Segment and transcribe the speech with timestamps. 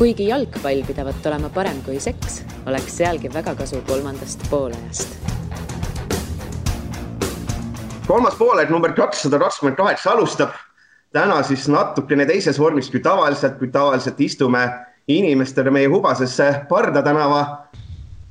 [0.00, 5.12] kuigi jalgpall pidavat olema parem kui seks, oleks sealgi väga kasu kolmandast poolajast.
[8.06, 10.56] kolmas poolaeg number kakssada kakskümmend kaheksa alustab
[11.12, 14.64] täna siis natukene teises vormis kui tavaliselt, kui tavaliselt istume
[15.08, 17.44] inimestele meie hubasesse Parda tänava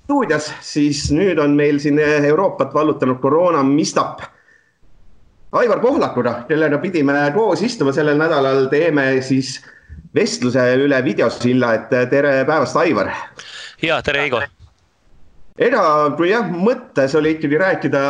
[0.03, 4.25] stuudios, siis nüüd on meil siin Euroopat vallutanud koroona mistap.
[5.51, 9.59] Aivar Pohlakuga, kellega pidime koos istuma sellel nädalal, teeme siis
[10.15, 13.11] vestluse üle videosilla, et tere päevast, Aivar.
[13.81, 14.47] ja tere, Igor
[15.59, 15.81] ega
[16.15, 18.01] kui jah, mõttes oli ikkagi rääkida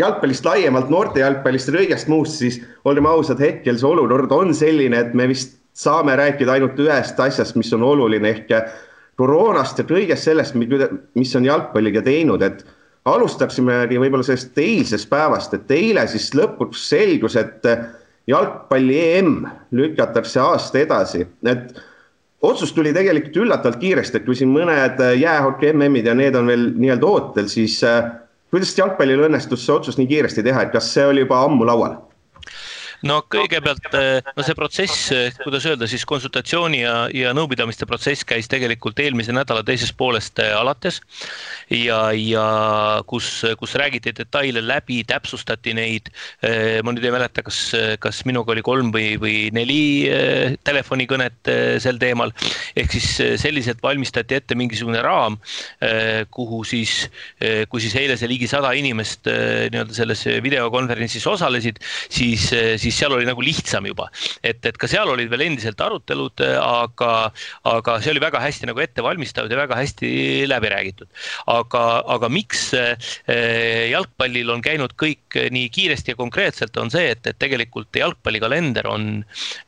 [0.00, 5.00] jalgpallist laiemalt, noorte jalgpallist ja kõigest muust, siis olgem ausad, hetkel see olukord on selline,
[5.00, 8.52] et me vist saame rääkida ainult ühest asjast, mis on oluline ehk
[9.20, 12.62] koroonast ja kõigest sellest, mis on jalgpalliga teinud, et
[13.08, 17.64] alustaksimegi võib-olla sellest eilsest päevast, et eile siis lõpuks selgus, et
[18.30, 19.36] jalgpalli EM
[19.76, 21.80] lükatakse aasta edasi, et
[22.42, 26.70] otsus tuli tegelikult üllatavalt kiiresti, et kui siin mõned jäähoki MM-id ja need on veel
[26.76, 27.80] nii-öelda ootel, siis
[28.50, 31.98] kuidas jalgpallil õnnestus see otsus nii kiiresti teha, et kas see oli juba ammu laual?
[33.06, 38.26] No kõigepealt, eh, no see protsess, eh, kuidas öelda siis konsultatsiooni ja, ja nõupidamiste protsess
[38.28, 41.00] käis tegelikult eelmise nädala teisest poolest eh, alates.
[41.70, 42.44] ja, ja
[43.08, 46.10] kus, kus räägiti detaile läbi, täpsustati neid.
[46.84, 47.58] ma nüüd ei mäleta, kas,
[48.02, 50.08] kas minuga oli kolm või, või neli
[50.66, 51.50] telefonikõnet
[51.82, 52.32] sel teemal.
[52.76, 55.38] ehk siis selliselt valmistati ette mingisugune raam,
[56.30, 57.08] kuhu siis,
[57.68, 61.78] kui siis eile see ligi sada inimest nii-öelda selles videokonverentsis osalesid,
[62.10, 64.08] siis, siis siis seal oli nagu lihtsam juba.
[64.42, 67.12] et, et ka seal olid veel endiselt arutelud, aga,
[67.70, 70.10] aga see oli väga hästi nagu ette valmistatud ja väga hästi
[70.50, 71.08] läbi räägitud.
[71.54, 71.84] aga,
[72.16, 77.38] aga miks eh, jalgpallil on käinud kõik nii kiiresti ja konkreetselt, on see, et, et
[77.40, 79.10] tegelikult jalgpallikalender on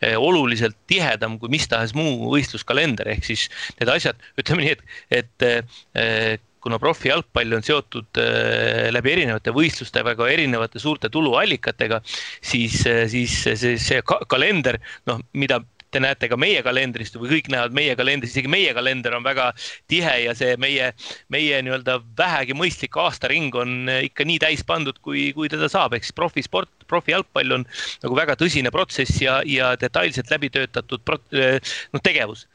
[0.02, 5.22] eh, oluliselt tihedam kui mis tahes muu võistluskalender, ehk siis need asjad, ütleme nii, et,
[5.22, 5.48] et
[5.98, 12.00] eh, kuna profijalgpall on seotud äh, läbi erinevate võistluste väga erinevate suurte tuluallikatega,
[12.40, 14.78] siis, äh, siis see, see kalender,
[15.10, 15.62] noh, mida
[15.92, 19.50] te näete ka meie kalendrist või kõik näevad meie kalendrist, isegi meie kalender on väga
[19.90, 20.92] tihe ja see meie,
[21.32, 25.96] meie nii-öelda vähegi mõistlik aastaring on äh, ikka nii täis pandud, kui, kui teda saab,
[25.96, 27.66] ehk siis profisport, profijalgpall on
[28.04, 32.46] nagu väga tõsine protsess ja, ja detailselt läbi töötatud noh, tegevus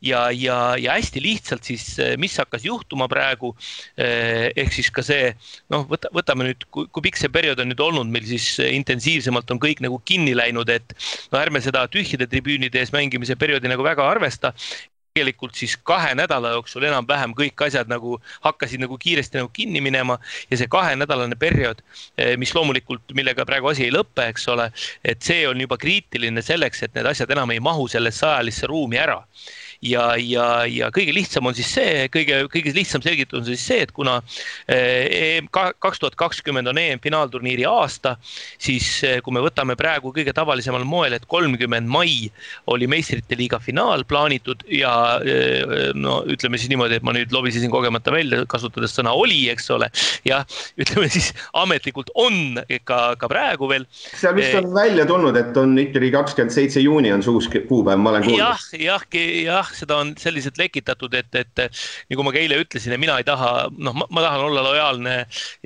[0.00, 3.54] ja, ja, ja hästi lihtsalt siis, eh, mis hakkas juhtuma praegu.
[3.96, 5.30] Eh, ehk siis ka see
[5.72, 8.74] noh, võta, võtame nüüd, kui, kui pikk see periood on nüüd olnud meil siis eh,
[8.76, 10.96] intensiivsemalt on kõik nagu kinni läinud, et
[11.32, 14.52] no ärme seda tühjade tribüünide ees mängimise perioodi nagu väga arvesta
[15.16, 20.18] tegelikult siis kahe nädala jooksul enam-vähem kõik asjad nagu hakkasid nagu kiiresti nagu kinni minema
[20.50, 21.82] ja see kahenädalane periood,
[22.40, 24.70] mis loomulikult, millega praegu asi ei lõpe, eks ole,
[25.04, 29.00] et see on juba kriitiline selleks, et need asjad enam ei mahu sellesse ajalisse ruumi
[29.00, 29.22] ära
[29.84, 33.82] ja, ja, ja kõige lihtsam on siis see, kõige, kõige lihtsam selgitus on siis see,
[33.84, 34.18] et kuna
[34.68, 38.16] eh, EM kaks tuhat kakskümmend on EM-finaalturniiri aasta,
[38.62, 42.30] siis eh, kui me võtame praegu kõige tavalisemal moel, et kolmkümmend mai
[42.72, 44.94] oli meistrite liiga finaal plaanitud ja
[45.24, 49.70] eh, no ütleme siis niimoodi, et ma nüüd lobisesin kogemata välja, kasutades sõna oli, eks
[49.74, 49.90] ole.
[50.26, 50.46] jah,
[50.80, 53.86] ütleme siis ametlikult on ka, ka praegu veel.
[54.16, 58.00] seal vist on välja tulnud, et on ikkagi kakskümmend seitse juuni on see uus kuupäev,
[58.00, 58.42] ma olen kuulnud.
[58.42, 59.06] jah, jah,
[59.44, 61.62] jah jah, seda on selliselt lekitatud, et, et
[62.10, 65.14] nagu ma ka eile ütlesin, et mina ei taha, noh, ma tahan olla lojaalne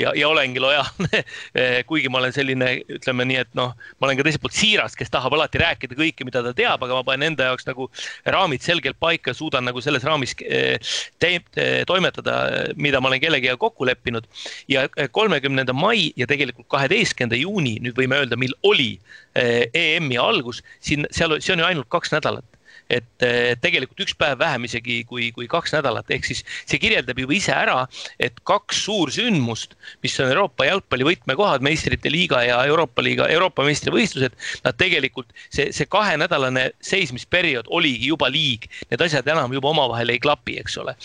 [0.00, 1.22] ja, ja olengi lojaalne
[1.88, 5.12] kuigi ma olen selline, ütleme nii, et noh, ma olen ka teiselt poolt siiras, kes
[5.12, 7.88] tahab alati rääkida kõike, mida ta teab, aga ma panen enda jaoks nagu
[8.28, 12.36] raamid selgelt paika, suudan nagu selles raamis te, te, toimetada,
[12.80, 14.26] mida ma olen kellegagi kokku leppinud.
[14.70, 18.92] ja kolmekümnenda mai ja tegelikult kaheteistkümnenda juuni, nüüd võime öelda, mil oli
[19.34, 22.49] EM-i algus, siin, seal, see on ju ainult kaks nädalat
[22.90, 23.26] et
[23.62, 27.54] tegelikult üks päev vähem isegi kui, kui kaks nädalat, ehk siis see kirjeldab juba ise
[27.54, 27.84] ära,
[28.22, 34.36] et kaks suursündmust, mis on Euroopa jalgpalli võtmekohad, meistrite liiga ja Euroopa liiga, Euroopa meistrivõistlused,
[34.64, 40.22] nad tegelikult see, see kahenädalane seismisperiood oligi juba liig, need asjad enam juba omavahel ei
[40.22, 40.96] klapi, eks ole.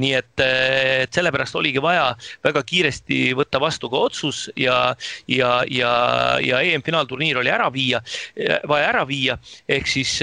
[0.00, 2.10] nii et, et sellepärast oligi vaja
[2.44, 4.78] väga kiiresti võtta vastu ka otsus ja,
[5.30, 5.92] ja, ja,
[6.44, 8.02] ja EM-finaalturniir oli ära viia,
[8.68, 9.38] vaja ära viia,
[9.68, 10.18] ehk siis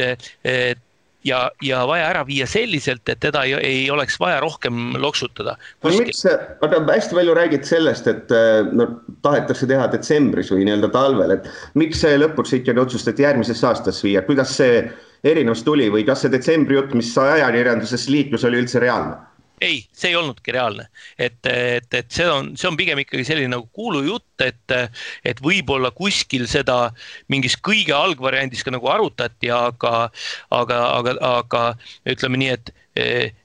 [1.27, 5.55] ja, ja vaja ära viia selliselt, et teda ei, ei oleks vaja rohkem loksutada.
[5.83, 8.89] no miks, aga hästi palju räägid sellest, et äh, no
[9.25, 11.49] tahetakse teha detsembris või nii-öelda talvel, et
[11.79, 14.85] miks see lõpuks ikkagi otsustati järgmisesse aastasse viia, kuidas see
[15.23, 19.21] erinevus tuli või kas see detsembri jutt, mis ajakirjanduses liiklus, oli üldse reaalne?
[19.61, 23.51] Ei, see ei olnudki reaalne, et, et, et see on, see on pigem ikkagi selline
[23.53, 24.75] nagu kuulujutt, et,
[25.23, 26.91] et võib-olla kuskil seda
[27.31, 30.09] mingis kõige algvariandis ka nagu arutati, aga,
[30.51, 31.63] aga, aga, aga
[32.09, 32.73] ütleme nii, et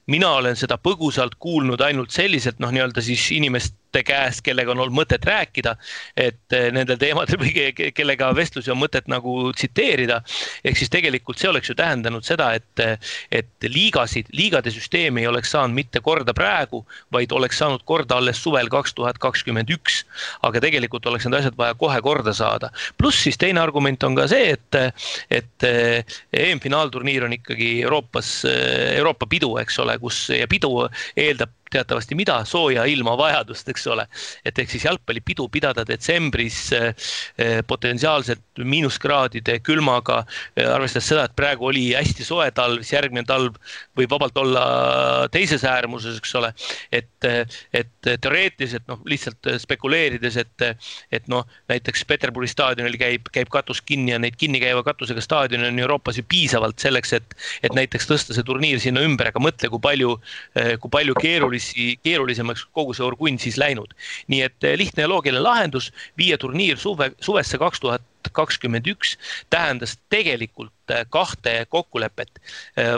[0.09, 3.75] mina olen seda põgusalt kuulnud ainult selliselt noh, nii-öelda siis inimest
[4.05, 5.73] käest, kellega on olnud mõtet rääkida,
[6.17, 7.51] et eh, nendel teemadel või
[7.95, 10.21] kellega vestlusi on mõtet nagu tsiteerida.
[10.63, 13.01] ehk siis tegelikult see oleks ju tähendanud seda, et,
[13.31, 18.37] et liigasid, liigade süsteem ei oleks saanud mitte korda praegu, vaid oleks saanud korda alles
[18.43, 20.03] suvel kaks tuhat kakskümmend üks.
[20.43, 22.69] aga tegelikult oleks need asjad vaja kohe korda saada.
[22.97, 24.75] pluss siis teine argument on ka see, et,
[25.29, 25.69] et
[26.33, 30.71] EM-finaalturniir on ikkagi Euroopas, Euroopa pidu, eks ole, kus ja pidu
[31.15, 34.05] eeldab teatavasti mida, sooja ilma vajadust, eks ole.
[34.45, 36.89] et ehk siis jalgpallipidu pidada detsembris eh,
[37.37, 40.23] eh, potentsiaalselt miinuskraadide külmaga,
[40.55, 43.57] eh, arvestades seda, et praegu oli hästi soe talv, siis järgmine talv
[43.97, 44.63] võib vabalt olla
[45.33, 46.51] teises äärmuses, eks ole.
[46.91, 47.27] et,
[47.75, 50.65] et teoreetiliselt noh, lihtsalt spekuleerides, et,
[51.13, 55.79] et noh, näiteks Peterburi staadionil käib, käib katus kinni ja neid kinnikäiva katusega staadione on
[55.79, 59.83] Euroopas ju piisavalt selleks, et, et näiteks tõsta see turniir sinna ümber, aga mõtle, kui
[59.83, 60.15] palju,
[60.81, 63.93] kui palju keerulisi keerulisi, keerulisemaks kogu see orgunn siis läinud.
[64.27, 69.17] nii et eh, lihtne ja loogiline lahendus, viia turniir suve, suvesse kaks tuhat kakskümmend üks
[69.49, 70.71] tähendas tegelikult
[71.09, 72.41] kahte kokkulepet.
[72.77, 72.95] Eh,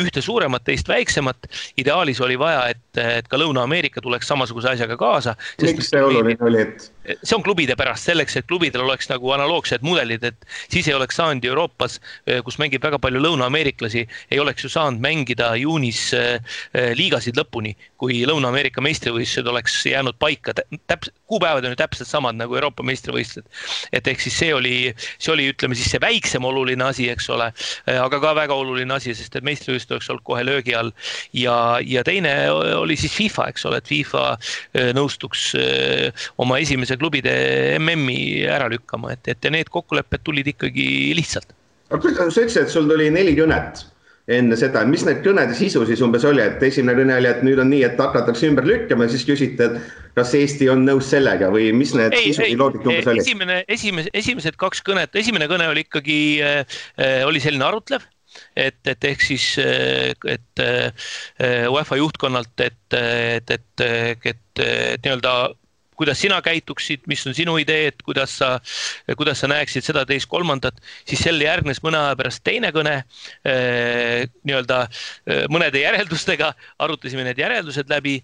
[0.00, 1.48] ühte suuremat, teist väiksemat.
[1.76, 5.36] ideaalis oli vaja, et, et ka Lõuna-Ameerika tuleks samasuguse asjaga kaasa.
[5.62, 6.90] miks see oluline oli, et?
[7.22, 11.16] see on klubide pärast, selleks, et klubidel oleks nagu analoogsed mudelid, et siis ei oleks
[11.16, 11.98] saanud Euroopas,
[12.44, 16.10] kus mängib väga palju lõunaameeriklasi, ei oleks ju saanud mängida juunis
[16.96, 20.54] liigasid lõpuni, kui Lõuna-Ameerika meistrivõistlused oleks jäänud paika.
[20.86, 23.46] täpselt, kuupäevad on ju täpselt samad nagu Euroopa meistrivõistlused.
[23.92, 27.50] et ehk siis see oli, see oli, ütleme siis see väiksem oluline asi, eks ole,
[27.92, 30.92] aga ka väga oluline asi, sest et meistrivõistlused oleks olnud kohe löögi all.
[31.36, 31.54] ja,
[31.84, 34.24] ja teine oli siis FIFA, eks ole, et FIFA
[34.96, 35.50] nõustuks
[36.40, 37.32] oma esimese klubide
[37.78, 41.54] MM-i ära lükkama, et, et need kokkulepped tulid ikkagi lihtsalt.
[41.90, 43.84] aga sa ütlesid, et sul tuli neli kõnet
[44.30, 47.60] enne seda, mis need kõnede sisu siis umbes oli, et esimene kõne oli, et nüüd
[47.62, 51.50] on nii, et hakatakse ümber lükkama ja siis küsiti, et kas Eesti on nõus sellega
[51.52, 53.24] või mis need ei, sisu või loogika umbes oli?
[53.24, 56.80] esimene, esimese, esimesed kaks kõnet, esimene kõne oli ikkagi äh,,
[57.26, 58.06] oli selline arutlev
[58.54, 60.62] et, et ehk siis, et
[61.66, 65.32] UEFA juhtkonnalt, et, et, et, et, et, et nii-öelda
[66.00, 68.54] kuidas sina käituksid, mis on sinu ideed, kuidas sa,
[69.18, 72.96] kuidas sa näeksid seda, teist, kolmandat, siis sellele järgnes mõne aja pärast teine kõne
[73.44, 78.20] eh, nii-öelda eh, mõnede järeldustega, arutasime need järeldused läbi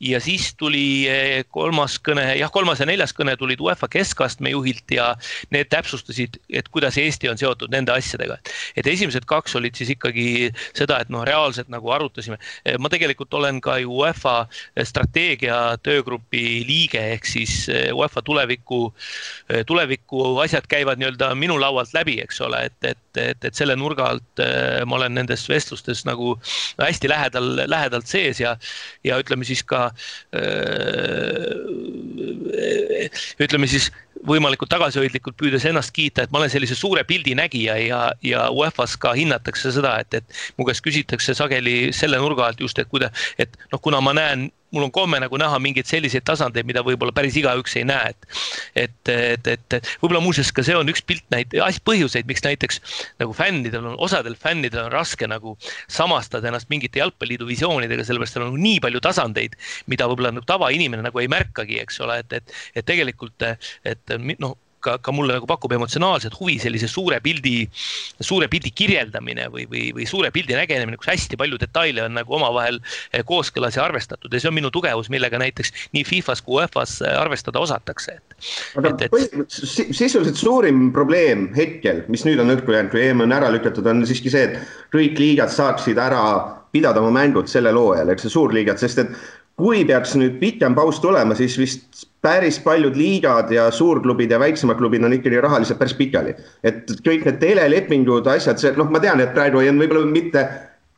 [0.00, 4.90] ja siis tuli eh, kolmas kõne, jah, kolmas ja neljas kõne tulid UEFA keskastme juhilt
[4.94, 5.10] ja
[5.54, 8.38] need täpsustasid, et kuidas Eesti on seotud nende asjadega.
[8.76, 12.38] et esimesed kaks olid siis ikkagi seda, et noh, reaalselt nagu arutasime.
[12.64, 14.46] Eh, ma tegelikult olen ka ju UEFA
[14.86, 18.92] strateegia töögrupi liige, ehk siis eh, UEFA tuleviku,
[19.66, 24.12] tuleviku asjad käivad nii-öelda minu laualt läbi, eks ole, et, et, et, et selle nurga
[24.12, 24.42] alt
[24.86, 26.36] ma olen nendes vestlustes nagu
[26.78, 28.54] hästi lähedal, lähedalt sees ja,
[29.04, 29.87] ja ütleme siis ka
[33.38, 33.90] ütleme siis
[34.28, 38.98] võimalikult tagasihoidlikult püüdes ennast kiita, et ma olen sellise suure pildi nägija ja, ja UEFA-s
[39.00, 43.12] ka hinnatakse seda, et, et mu käest küsitakse sageli selle nurga alt just, et kuida-,
[43.38, 47.14] et noh, kuna ma näen mul on komme nagu näha mingeid selliseid tasandeid, mida võib-olla
[47.16, 48.28] päris igaüks ei näe, et.
[48.84, 51.56] et, et, et võib-olla muuseas ka see on üks pilt näit-,
[51.88, 52.80] põhjuseid, miks näiteks
[53.22, 55.56] nagu fännidel on, osadel fännidel on raske nagu
[55.88, 59.56] samastada ennast mingite jalgpalliliidu visioonidega, sellepärast seal on nii palju tasandeid,
[59.90, 63.48] mida võib-olla nagu tavainimene nagu ei märkagi, eks ole, et, et, et tegelikult,
[63.88, 67.68] et noh ka, ka mulle nagu pakub emotsionaalset huvi sellise suure pildi,
[68.20, 72.38] suure pildi kirjeldamine või, või, või suure pildi nägemine, kus hästi palju detaile on nagu
[72.38, 76.58] omavahel eh, kooskõlas ja arvestatud ja see on minu tugevus, millega näiteks nii Fifas kui
[76.58, 78.36] UEFA-s eh, arvestada osatakse, et.
[78.80, 79.58] aga et, et...
[79.58, 84.04] sisuliselt suurim probleem hetkel, mis nüüd on õhku jäänud, kui EM on ära lükatud, on
[84.08, 86.22] siiski see, et kõik liigad saaksid ära
[86.72, 89.12] pidada oma mängud sellel hooajal, eks see suurliigad, sest et
[89.58, 94.78] kui peaks nüüd pikem paus tulema, siis vist päris paljud liigad ja suurklubid ja väiksemad
[94.78, 96.34] klubid on ikkagi rahaliselt päris pikali.
[96.64, 100.46] et kõik need telelepingud, asjad, see noh, ma tean, et praegu on võib-olla mitte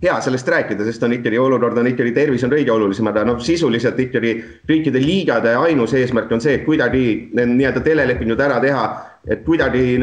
[0.03, 3.41] hea sellest rääkida, sest on ikkagi olukord on ikkagi tervis on kõige olulisem, aga noh,
[3.45, 4.33] sisuliselt ikkagi
[4.69, 7.05] kõikide liigade ainus eesmärk on see, et kuidagi
[7.37, 8.87] need nii-öelda telelepingud ära teha,
[9.29, 9.99] et kuidagi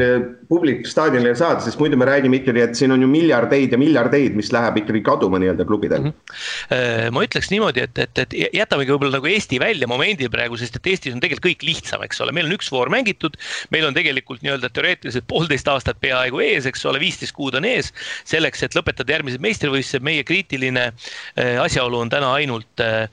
[0.48, 4.36] publik staadionile saada, sest muidu me räägime ikkagi, et siin on ju miljardeid ja miljardeid,
[4.38, 6.14] mis läheb ikkagi kaduma nii-öelda klubidel mm.
[6.14, 7.12] -hmm.
[7.12, 10.88] ma ütleks niimoodi, et, et, et jätamegi võib-olla nagu Eesti välja momendil praegu, sest et
[10.92, 13.36] Eestis on tegelikult kõik lihtsam, eks ole, meil on üks voor mängitud.
[13.70, 17.92] meil on tegelikult nii-öelda teoreetiliselt poolteist aastat peaaegu ees, eks ole, viisteist kuud on ees.
[18.24, 23.04] selleks, et lõpetada järgmised meistrivõistlused, meie kriitiline äh, asjaolu on täna ainult äh,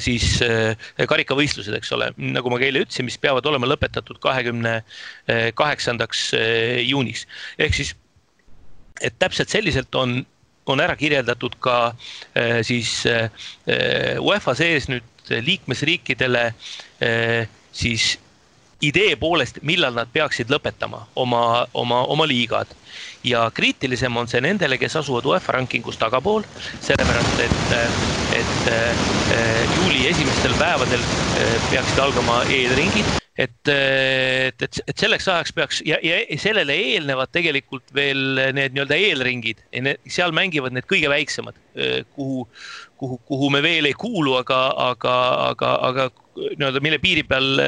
[0.00, 0.40] siis
[1.08, 4.80] karikavõistlused, eks ole, nagu ma ka eile ütlesin, mis peavad olema lõpetatud kahekümne
[5.58, 6.26] kaheksandaks
[6.82, 7.26] juuniks.
[7.58, 7.94] ehk siis,
[9.00, 10.22] et täpselt selliselt on,
[10.66, 13.30] on ära kirjeldatud ka äh, siis äh,
[14.20, 18.14] UEFA sees nüüd liikmesriikidele äh, siis
[18.84, 22.68] idee poolest, millal nad peaksid lõpetama oma, oma, oma liigad.
[23.24, 26.44] ja kriitilisem on see nendele, kes asuvad UEFA rankingus tagapool,
[26.84, 27.74] sellepärast et,
[28.42, 28.70] et
[29.78, 31.08] juuli esimestel päevadel
[31.70, 37.90] peaksid algama eelringid et, et, et, et selleks ajaks peaks ja, ja sellele eelnevad tegelikult
[37.96, 39.62] veel need nii-öelda eelringid,
[40.06, 41.58] seal mängivad need kõige väiksemad,
[42.14, 42.46] kuhu,
[43.00, 44.60] kuhu, kuhu me veel ei kuulu, aga,
[44.90, 45.16] aga,
[45.50, 47.60] aga, aga nii-öelda, mille piiri peal,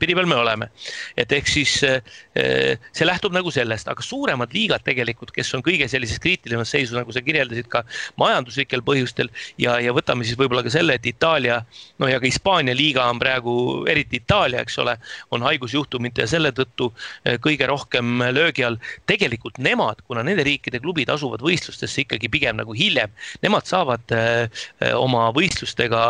[0.00, 0.70] piiri peal me oleme.
[1.16, 5.88] et ehk siis eh, see lähtub nagu sellest, aga suuremad liigad tegelikult, kes on kõige
[5.90, 7.82] sellises kriitilisemas seisus, nagu sa kirjeldasid ka
[8.20, 11.60] majanduslikel põhjustel ja, ja võtame siis võib-olla ka selle, et Itaalia,
[12.02, 13.54] no ja ka Hispaania liiga on praegu,
[13.90, 14.96] eriti Itaalia, eks ole,
[15.34, 16.90] on haigusjuhtumite ja selle tõttu
[17.24, 18.80] eh, kõige rohkem löögi all.
[19.10, 23.12] tegelikult nemad, kuna nende riikide klubid asuvad võistlustesse ikkagi pigem nagu hiljem,
[23.44, 24.62] nemad saavad eh,
[24.94, 26.00] oma võistlustega,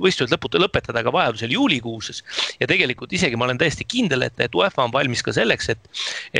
[0.00, 2.22] võistlused lõputu lõpetada ka vajadusel juulikuuses.
[2.60, 5.90] ja tegelikult isegi ma olen täiesti kindel, et, et UEFA on valmis ka selleks, et,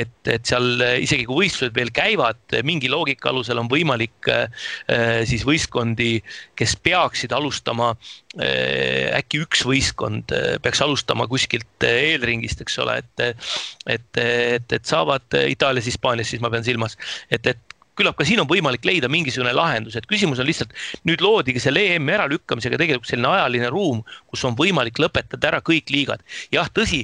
[0.03, 4.67] et, et seal isegi kui võistlused veel käivad, mingi loogika alusel on võimalik äh,
[5.29, 6.19] siis võistkondi,
[6.59, 13.45] kes peaksid alustama äh, äkki üks võistkond äh, peaks alustama kuskilt eelringist, eks ole, et,
[13.87, 16.97] et, et, et saavad Itaalias, Hispaanias, siis ma pean silmas,
[17.31, 20.73] et, et küllap ka siin on võimalik leida mingisugune lahendus, et küsimus on lihtsalt
[21.09, 25.93] nüüd loodigi selle EM-i äralükkamisega tegelikult selline ajaline ruum, kus on võimalik lõpetada ära kõik
[25.93, 26.25] liigad.
[26.53, 27.03] jah, tõsi,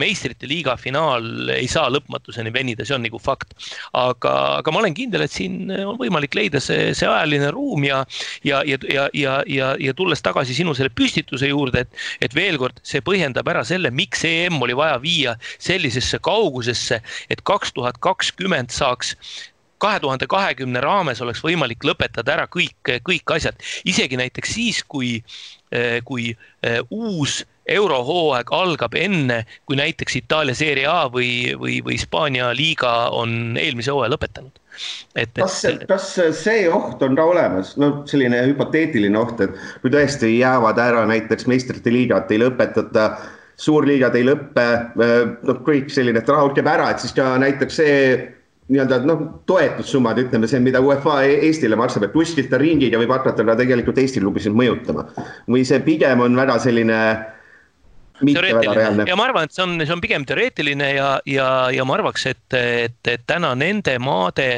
[0.00, 3.54] meistrite liiga finaal ei saa lõpmatuseni venida, see on nagu fakt.
[3.92, 8.02] aga, aga ma olen kindel, et siin on võimalik leida see, see ajaline ruum ja,
[8.46, 12.58] ja, ja, ja, ja, ja, ja tulles tagasi sinu selle püstituse juurde, et, et veel
[12.60, 18.00] kord, see põhjendab ära selle, miks EM oli vaja viia sellisesse kaugusesse, et kaks tuhat
[18.04, 19.16] kakskümmend saaks
[19.80, 23.56] kahe tuhande kahekümne raames oleks võimalik lõpetada ära kõik, kõik asjad,
[23.88, 25.18] isegi näiteks siis, kui,
[26.04, 32.50] kui eh, uus eurohooaeg algab enne, kui näiteks Itaalia Serie A või, või, või Hispaania
[32.56, 34.58] liiga on eelmise hooaja lõpetanud.
[35.14, 36.08] et, kas, kas
[36.40, 41.46] see oht on ka olemas, no selline hüpoteetiline oht, et kui tõesti jäävad ära näiteks
[41.50, 43.06] meistrite liigat ei lõpetata,
[43.60, 47.96] suurliigad ei lõppe, noh, kõik selline, et raha käib ära, et siis ka näiteks see
[48.70, 53.12] nii-öelda noh, toetussummad, ütleme see, mida UEFA e-, Eestile maksab, et kuskilt ta ringiga võib
[53.16, 55.08] hakata ka tegelikult Eesti klubisid mõjutama.
[55.50, 57.00] või see pigem on väga selline
[58.20, 61.96] teoreetiline ja ma arvan, et see on, see on pigem teoreetiline ja, ja, ja ma
[61.96, 64.48] arvaks, et, et, et täna nende maade,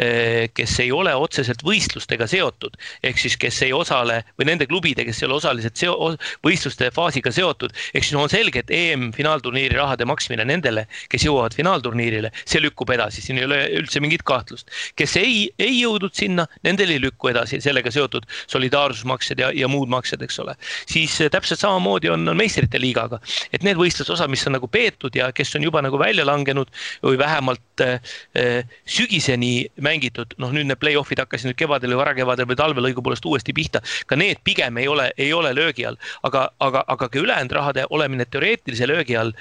[0.00, 5.04] eh, kes ei ole otseselt võistlustega seotud, ehk siis kes ei osale või nende klubide,
[5.08, 6.12] kes ei ole osaliselt seo-,
[6.46, 12.32] võistluste faasiga seotud, ehk siis on selge, et EM-finaalturniiri rahade maksmine nendele, kes jõuavad finaalturniirile,
[12.44, 14.70] see lükkub edasi, siin ei ole üldse mingit kahtlust.
[14.96, 19.90] kes ei, ei jõudnud sinna, nendel ei lükku edasi sellega seotud solidaarsusmaksed ja, ja muud
[19.92, 20.56] maksed, eks ole.
[20.86, 23.20] siis täpselt samamoodi on, on meistrite liiga liigaga.
[23.52, 26.70] et need võistlusosad, mis on nagu peetud ja kes on juba nagu välja langenud
[27.02, 28.00] või vähemalt äh,
[28.36, 33.26] äh, sügiseni mängitud, noh nüüd need play-off'id hakkasid nüüd kevadel või varakevadel või talvel õigupoolest
[33.26, 33.82] uuesti pihta.
[34.06, 37.86] ka need pigem ei ole, ei ole löögi all, aga, aga, aga ka ülejäänud rahade
[37.90, 39.32] olemine teoreetilise löögi all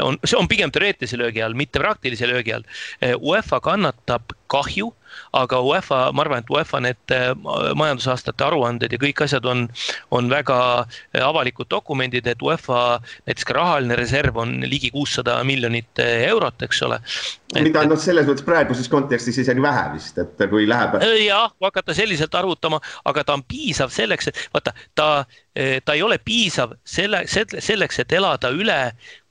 [0.00, 2.66] on, see on pigem teoreetilise löögi all, mitte praktilise löögi all.
[3.02, 4.92] Äh, UEFA kannatab kahju
[5.32, 7.30] aga UEFA, ma arvan, et UEFA need äh,
[7.78, 9.66] majandusaastate aruanded ja kõik asjad on,
[10.14, 16.02] on väga äh, avalikud dokumendid, et UEFA näiteks ka rahaline reserv on ligi kuussada miljonit
[16.02, 17.00] äh, eurot, eks ole.
[17.58, 20.98] mida noh, selles mõttes praeguses kontekstis isegi vähe vist, et kui läheb.
[21.24, 25.08] jah, kui hakata selliselt arvutama, aga ta on piisav selleks, et vaata, ta,
[25.84, 28.78] ta ei ole piisav selle, selleks, et elada üle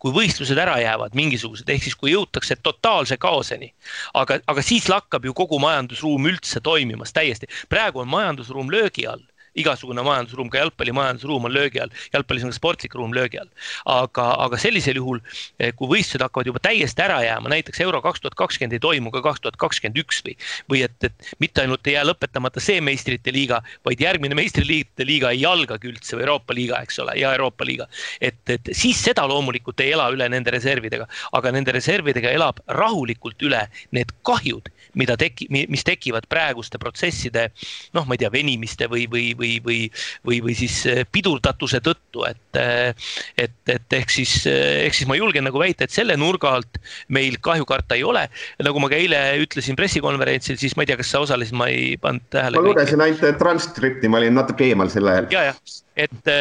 [0.08, 3.74] kui võistlused ära jäävad, mingisugused, ehk siis kui jõutakse totaalse kaoseni.
[4.14, 7.48] aga, aga siis lakkab ju kogu majandusruum üldse toimimas täiesti.
[7.70, 9.24] praegu on majandusruum löögi all
[9.58, 13.50] igasugune majandusruum, ka jalgpalli majandusruum on löögi all, jalgpallis on ka sportlik ruum löögi all.
[13.86, 15.22] aga, aga sellisel juhul,
[15.60, 19.12] eh, kui võistlused hakkavad juba täiesti ära jääma, näiteks euro kaks tuhat kakskümmend ei toimu
[19.14, 20.38] ka kaks tuhat kakskümmend üks või,
[20.72, 25.34] või et, et mitte ainult ei jää lõpetamata see meistrite liiga, vaid järgmine meistriliigide liiga
[25.36, 27.88] ei algagi üldse või Euroopa liiga, eks ole, ja Euroopa liiga.
[28.22, 33.42] et, et siis seda loomulikult ei ela üle nende reservidega, aga nende reservidega elab rahulikult
[33.48, 37.50] üle need kahjud, mida teki-, mis tekivad praeguste protsesside
[37.96, 39.80] noh, ma ei tea, venimiste või, või, või, või,
[40.28, 45.10] või, või siis eh, pidurdatuse tõttu, et eh, et, et ehk siis, eh, ehk siis
[45.10, 46.80] ma julgen nagu väita, et selle nurga alt
[47.14, 48.28] meil kahju karta ei ole.
[48.64, 51.96] nagu ma ka eile ütlesin pressikonverentsil, siis ma ei tea, kas sa osalesid, ma ei
[52.02, 52.62] pannud tähele.
[52.62, 55.32] ma lugesin ainult transkripti, ma olin natuke eemal sel ajal.
[55.34, 56.34] ja, jah, et,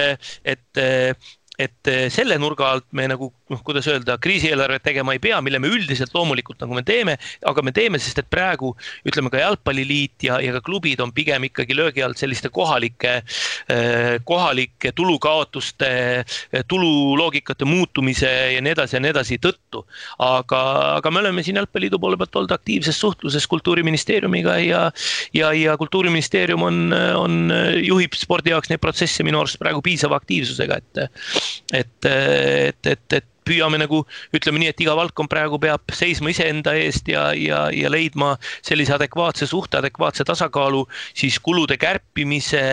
[0.44, 0.86] et
[1.56, 5.70] et selle nurga alt me nagu noh, kuidas öelda, kriisieelarvet tegema ei pea, mille me
[5.70, 7.14] üldiselt loomulikult nagu me teeme,
[7.46, 8.72] aga me teeme, sest et praegu
[9.06, 13.20] ütleme ka jalgpalliliit ja, ja ka klubid on pigem ikkagi löögi alt selliste kohalike,
[13.72, 15.90] eh, kohalike tulukaotuste,
[16.24, 19.84] eh, tululoogikate muutumise ja nii edasi ja nii edasi tõttu.
[20.22, 20.60] aga,
[20.96, 24.82] aga me oleme siin Jalgpalliliidu poole pealt olnud aktiivses suhtluses kultuuriministeeriumiga ja,
[25.34, 26.80] ja, ja kultuuriministeerium on,
[27.14, 31.02] on, juhib spordi jaoks neid protsesse minu arust praegu piisava aktiivsusega, et,
[31.72, 34.02] et, et, et, et püüame nagu
[34.36, 38.34] ütleme nii, et iga valdkond praegu peab seisma iseenda eest ja, ja, ja leidma
[38.66, 40.84] sellise adekvaatse suhte, adekvaatse tasakaalu
[41.16, 42.64] siis kulude kärpimise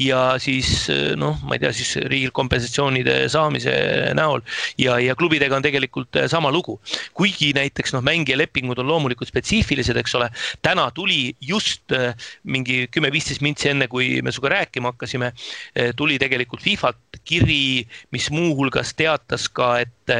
[0.00, 3.74] ja siis noh, ma ei tea, siis riigilt kompensatsioonide saamise
[4.16, 4.42] näol.
[4.78, 6.78] ja, ja klubidega on tegelikult sama lugu,
[7.16, 10.30] kuigi näiteks noh, mängijalepingud on loomulikult spetsiifilised, eks ole.
[10.62, 12.14] täna tuli just äh,
[12.44, 18.30] mingi kümme-viisteist mintsi enne, kui me sinuga rääkima hakkasime, äh, tuli tegelikult Fifalt kiri, mis
[18.30, 20.15] muuhulgas teatas ka, et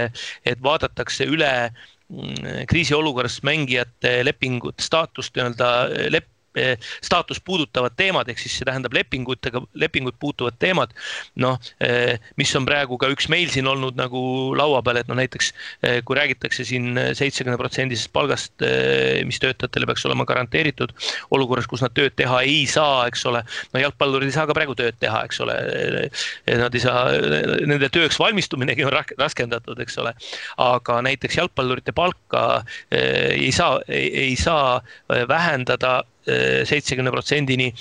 [0.46, 1.52] et vaadatakse üle
[2.08, 5.70] mm, kriisiolukorras mängijate lepingut, staatust nii-öelda
[6.14, 6.32] lep-,
[7.04, 10.94] staatust puudutavad teemad, ehk siis see tähendab lepingutega, lepingut puutuvad teemad.
[11.36, 14.20] noh, eh, mis on praegu ka üks meil siin olnud nagu
[14.56, 18.64] laua peal, et noh, näiteks eh, kui räägitakse siin seitsekümne protsendisest palgast,
[19.26, 20.92] mis töötajatele peaks olema garanteeritud
[21.34, 23.42] olukorras, kus nad tööd teha ei saa, eks ole.
[23.74, 25.56] no jalgpallurid ei saa ka praegu tööd teha, eks ole.
[26.62, 27.04] Nad ei saa,
[27.68, 30.14] nende tööks valmistuminegi on raskendatud, eks ole.
[30.62, 34.80] aga näiteks jalgpallurite palka ei saa, ei saa
[35.28, 37.72] vähendada seitsekümne protsendini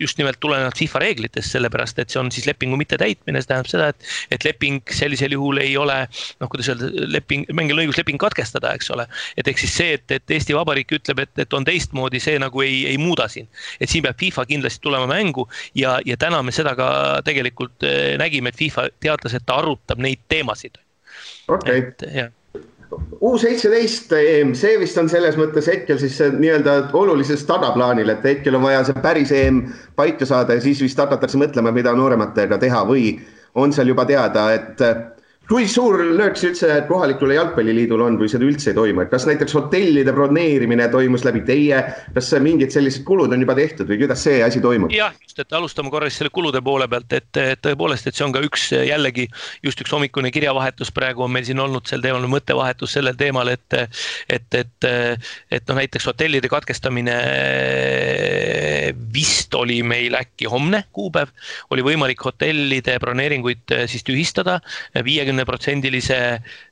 [0.00, 3.88] just nimelt tulenevalt FIFA reeglitest, sellepärast et see on siis lepingu mittetäitmine, see tähendab seda,
[3.92, 5.96] et, et leping sellisel juhul ei ole
[6.42, 9.06] noh, kuidas öelda, leping, mängijal on õigus leping katkestada, eks ole.
[9.38, 12.64] et ehk siis see, et, et Eesti Vabariik ütleb, et, et on teistmoodi, see nagu
[12.64, 13.48] ei, ei muuda siin.
[13.80, 15.46] et siin peab FIFA kindlasti tulema mängu
[15.78, 16.88] ja, ja täna me seda ka
[17.26, 20.80] tegelikult eh, nägime, et FIFA teatas, et ta arutab neid teemasid.
[21.48, 22.32] okei okay
[23.24, 28.58] U seitseteist EM, see vist on selles mõttes hetkel siis nii-öelda olulises tagaplaanil, et hetkel
[28.58, 29.62] on vaja see päris EM
[29.96, 33.16] paika saada ja siis vist hakatakse mõtlema, mida noorematega teha või
[33.54, 34.82] on seal juba teada, et
[35.48, 39.26] kui suur löök see üldse kohalikule jalgpalliliidule on või seda üldse ei toimu, et kas
[39.28, 41.82] näiteks hotellide broneerimine toimus läbi teie,
[42.16, 44.92] kas mingid sellised kulud on juba tehtud või kuidas see asi toimub?
[44.94, 48.32] jah, just, et alustame korra siis selle kulude poole pealt, et tõepoolest, et see on
[48.32, 49.26] ka üks jällegi
[49.66, 53.62] just üks hommikune kirjavahetus praegu on meil siin olnud sel teemal, mõttevahetus sellel teemal, et
[53.74, 54.88] et, et,
[55.52, 57.18] et noh, näiteks hotellide katkestamine
[59.14, 61.32] vist oli meil äkki homne kuupäev,
[61.74, 64.58] oli võimalik hotellide broneeringuid siis tühistada.
[65.04, 66.18] Viiekümne viiekümneprotsendilise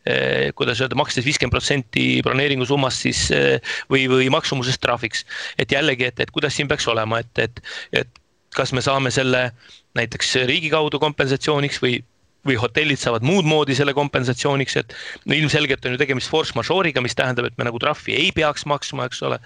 [0.07, 5.25] eh, kuidas öelda, makstes viiskümmend protsenti broneeringu summast siis eh, või, või maksumusest trahviks.
[5.59, 7.61] et jällegi, et, et kuidas siin peaks olema, et, et,
[7.92, 8.09] et
[8.55, 9.51] kas me saame selle
[9.96, 12.03] näiteks riigi kaudu kompensatsiooniks või
[12.42, 14.94] või hotellid saavad muud moodi selle kompensatsiooniks, et
[15.31, 18.66] no ilmselgelt on ju tegemist force majeure'iga, mis tähendab, et me nagu trahvi ei peaks
[18.66, 19.38] maksma, eks ole.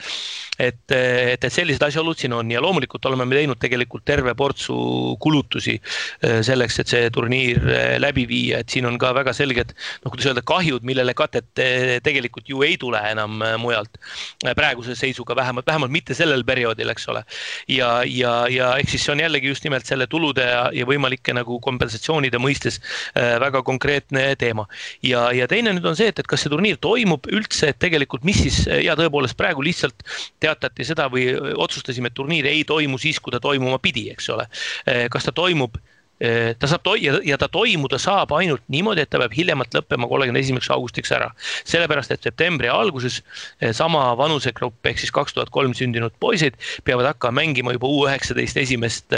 [0.58, 4.76] Et, et, et sellised asjaolud siin on ja loomulikult oleme me teinud tegelikult terve portsu
[5.20, 9.74] kulutusi äh, selleks, et see turniir äh, läbi viia, et siin on ka väga selged
[9.76, 13.98] noh, kuidas öelda, kahjud, millele katet äh, tegelikult ju ei tule enam mujalt.
[14.56, 17.22] praeguse seisuga vähemalt, vähemalt mitte sellel perioodil, eks ole.
[17.68, 21.34] ja, ja, ja ehk siis see on jällegi just nimelt selle tulude ja, ja võimalike
[21.36, 22.80] nagu kompensatsioonide mõistes
[23.14, 24.66] väga konkreetne teema.
[25.04, 28.24] ja, ja teine nüüd on see, et, et kas see turniir toimub üldse, et tegelikult
[28.24, 30.04] mis siis ja tõepoolest praegu lihtsalt
[30.46, 31.28] teatati seda või
[31.66, 34.48] otsustasime, et turniir ei toimu siis, kui ta toimuma pidi, eks ole.
[35.12, 35.76] Kas ta toimub
[36.58, 40.08] ta saab toi- ja, ja ta toimuda saab ainult niimoodi, et ta peab hiljemalt lõppema
[40.08, 41.30] kolmekümne esimeseks augustiks ära.
[41.64, 43.22] sellepärast, et septembri alguses
[43.72, 48.56] sama vanusegrupp ehk siis kaks tuhat kolm sündinud poisid peavad hakkama mängima juba U üheksateist
[48.56, 49.12] esimest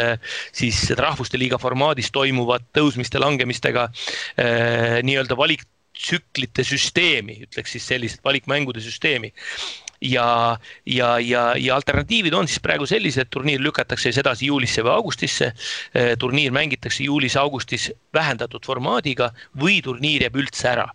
[0.52, 3.88] siis rahvuste liiga formaadis toimuvat tõusmiste-langemistega
[5.06, 9.32] nii-öelda valiktsüklite süsteemi, ütleks siis sellist valikmängude süsteemi
[10.00, 14.84] ja, ja, ja, ja alternatiivid on siis praegu sellised, et turniir lükatakse siis edasi juulisse
[14.86, 15.52] või augustisse.
[16.18, 20.88] turniir mängitakse juulis-augustis vähendatud formaadiga või turniir jääb üldse ära.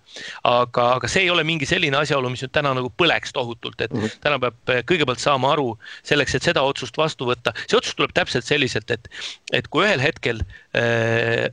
[0.43, 3.91] aga, aga see ei ole mingi selline asjaolu, mis nüüd täna nagu põleks tohutult, et
[3.91, 4.19] -hmm.
[4.21, 7.53] täna peab kõigepealt saama aru selleks, et seda otsust vastu võtta.
[7.67, 9.09] see otsus tuleb täpselt selliselt, et,
[9.53, 10.62] et kui ühel hetkel äh,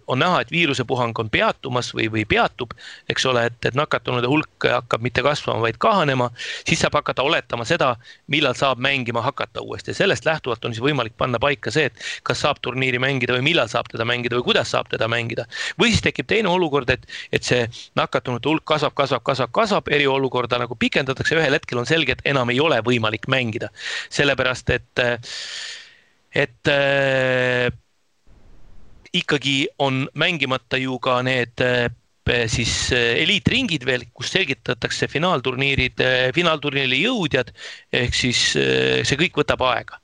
[0.06, 2.72] on näha, et viirusepuhang on peatumas või, või peatub,
[3.12, 7.66] eks ole, et, et nakatunute hulk hakkab mitte kasvama, vaid kahanema, siis saab hakata oletama
[7.68, 7.90] seda,
[8.32, 9.94] millal saab mängima hakata uuesti.
[9.94, 13.68] sellest lähtuvalt on siis võimalik panna paika see, et kas saab turniiri mängida või millal
[13.68, 15.44] saab teda mängida või kuidas saab teda mängida
[15.80, 17.66] või siis tekib teine olukord, et, et see
[17.98, 22.50] nakatunute hulk kasvab, kasvab, kasvab, kasvab, eriolukorda nagu pikendatakse, ühel hetkel on selge, et enam
[22.50, 23.70] ei ole võimalik mängida.
[24.10, 25.04] sellepärast, et,
[26.34, 27.70] et äh,
[29.12, 31.88] ikkagi on mängimata ju ka need äh,
[32.46, 36.02] siis äh, eliitringid veel, kus selgitatakse finaalturniirid,
[36.34, 37.50] finaalturniiri jõudjad.
[37.92, 39.98] ehk siis see kõik võtab aega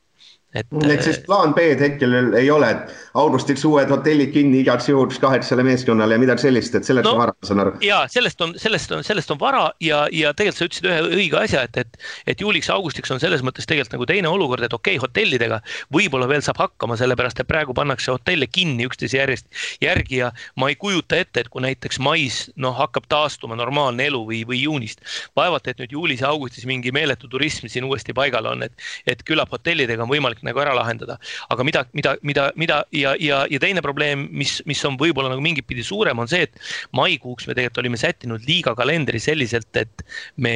[0.61, 0.77] et.
[0.90, 5.64] ehk siis plaan B-d hetkel ei ole, et augustiks uued hotellid kinni igaks juhuks kaheksale
[5.66, 7.75] meeskonnale ja midagi sellist, et selleks no, on vara, ma saan aru.
[7.85, 11.40] ja sellest on, sellest on, sellest on vara ja, ja tegelikult sa ütlesid ühe õige
[11.40, 12.01] asja, et, et,
[12.33, 15.61] et juuliks-augustiks on selles mõttes tegelikult nagu teine olukord, et okei okay,, hotellidega
[15.95, 19.49] võib-olla veel saab hakkama, sellepärast et praegu pannakse hotelle kinni üksteise järjest
[19.83, 24.23] järgi ja ma ei kujuta ette, et kui näiteks mais noh, hakkab taastuma normaalne elu
[24.29, 25.03] või, või juunist.
[25.37, 29.23] vaevalt, et nüüd juulis ja augustis mingi meeletu turism siin uuesti paigal on, et, et
[29.27, 31.18] küllap hotellidega on võimalik nagu ära lahendada.
[31.50, 35.42] aga mida, mida, mida, mida ja, ja, ja teine probleem, mis, mis on võib-olla nagu
[35.44, 36.56] mingit pidi suurem, on see, et
[36.96, 40.04] maikuuks me tegelikult olime sättinud liiga kalendri selliselt, et
[40.42, 40.54] me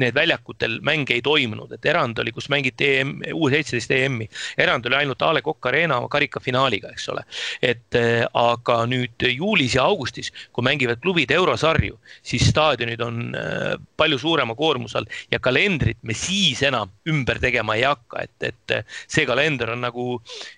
[0.00, 4.28] need väljakutel mänge ei toimunud, et erand oli, kus mängiti EM, U17 EM-i.
[4.60, 7.24] erand oli ainult A Le Coq Arena karikafinaaliga, eks ole.
[7.62, 13.74] et äh, aga nüüd juulis ja augustis, kui mängivad klubid eurosarju, siis staadionid on äh,
[13.96, 18.92] palju suurema koormuse all ja kalendrit me siis enam ümber tegema ei hakka, et, et
[19.06, 20.06] see see kalender on nagu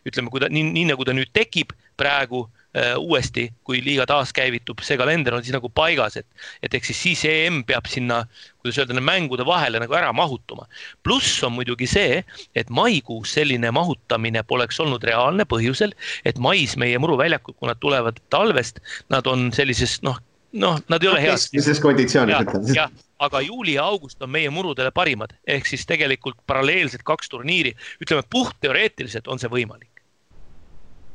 [0.08, 4.82] ütleme, kui ta nii, nii nagu ta nüüd tekib praegu äh, uuesti, kui liiga taaskäivitub,
[4.82, 6.26] see kalender on siis nagu paigas, et,
[6.64, 8.24] et ehk siis siis EM peab sinna,
[8.62, 10.66] kuidas öelda, mängude vahele nagu ära mahutuma.
[11.06, 12.22] pluss on muidugi see,
[12.56, 18.20] et maikuus selline mahutamine poleks olnud reaalne põhjusel, et mais meie muruväljakud, kui nad tulevad
[18.34, 20.18] talvest, nad on sellises noh,
[20.54, 21.48] noh, nad ei ole heas.
[21.48, 22.74] keskmises konditsioonis ütleme.
[22.76, 22.90] jah,
[23.24, 28.24] aga juuli ja august on meie murudele parimad, ehk siis tegelikult paralleelselt kaks turniiri, ütleme
[28.30, 29.90] puhtteoreetiliselt on see võimalik.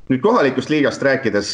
[0.09, 1.49] nüüd kohalikust liigast rääkides,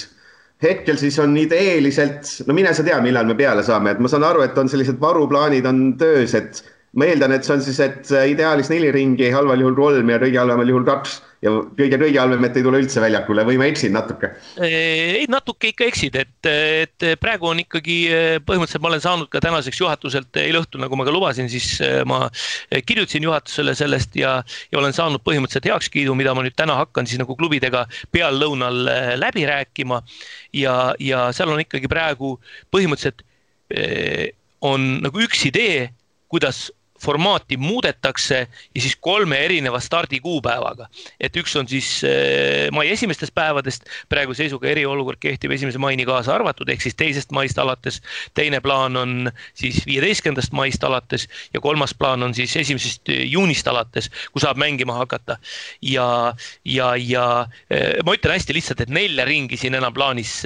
[0.64, 4.24] hetkel siis on ideeliselt, no mine sa tea, millal me peale saame, et ma saan
[4.24, 6.64] aru, et on sellised varuplaanid on töös, et
[6.96, 10.40] ma eeldan, et see on siis, et ideaalis neli ringi, halval juhul kolm ja kõige
[10.40, 13.94] halvemal juhul kaks ja kõige kõige halvem, et ei tule üldse väljakule või ma eksin
[13.96, 14.32] natuke?
[14.64, 17.98] ei, natuke ikka eksid, et, et praegu on ikkagi
[18.48, 22.24] põhimõtteliselt ma olen saanud ka tänaseks juhatuselt eile õhtul, nagu ma ka lubasin, siis ma
[22.88, 24.38] kirjutasin juhatusele sellest ja,
[24.72, 28.86] ja olen saanud põhimõtteliselt heakskiidu, mida ma nüüd täna hakkan siis nagu klubidega peallõunal
[29.20, 30.02] läbi rääkima.
[30.56, 32.38] ja, ja seal on ikkagi praegu
[32.74, 33.26] põhimõtteliselt
[34.66, 35.90] on nagu üks idee,
[36.32, 36.70] kuidas
[37.02, 40.88] formaati muudetakse ja siis kolme erineva stardikuupäevaga.
[41.20, 46.36] et üks on siis äh, mai esimestest päevadest, praegu seisuga eriolukord kehtib esimese maini kaasa
[46.36, 48.02] arvatud, ehk siis teisest maist alates.
[48.34, 54.10] teine plaan on siis viieteistkümnendast maist alates ja kolmas plaan on siis esimesest juunist alates,
[54.32, 55.38] kui saab mängima hakata.
[55.82, 56.34] ja,
[56.66, 57.26] ja, ja
[57.72, 60.46] äh, ma ütlen hästi lihtsalt, et nelja ringi siin enam plaanis,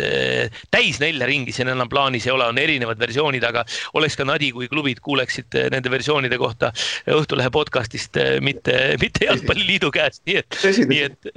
[0.72, 4.52] täis nelja ringi siin enam plaanis ei ole, on erinevad versioonid, aga oleks ka nadi,
[4.56, 6.72] kui klubid kuuleksid nende versioonide kohta kohta
[7.10, 10.60] Õhtulehe podcast'ist, eh, mitte, mitte Jalgpalliliidu käest, nii et,
[10.90, 11.32] nii et.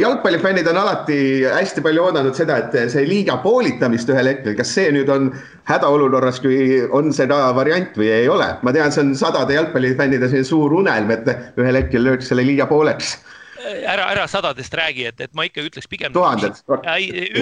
[0.00, 4.90] jalgpallifännid on alati hästi palju oodanud seda, et see liiga poolitamist ühel hetkel, kas see
[4.94, 5.30] nüüd on
[5.68, 8.48] hädaolukorras, kui on seda variant või ei ole?
[8.62, 12.68] ma tean, see on sadade jalgpallifännide selline suur unelm, et ühel hetkel lööks selle liiga
[12.70, 13.16] pooleks
[13.64, 16.12] ära, ära sadadest räägi, et, et ma ikka ütleks pigem.
[16.14, 16.60] tuhanded.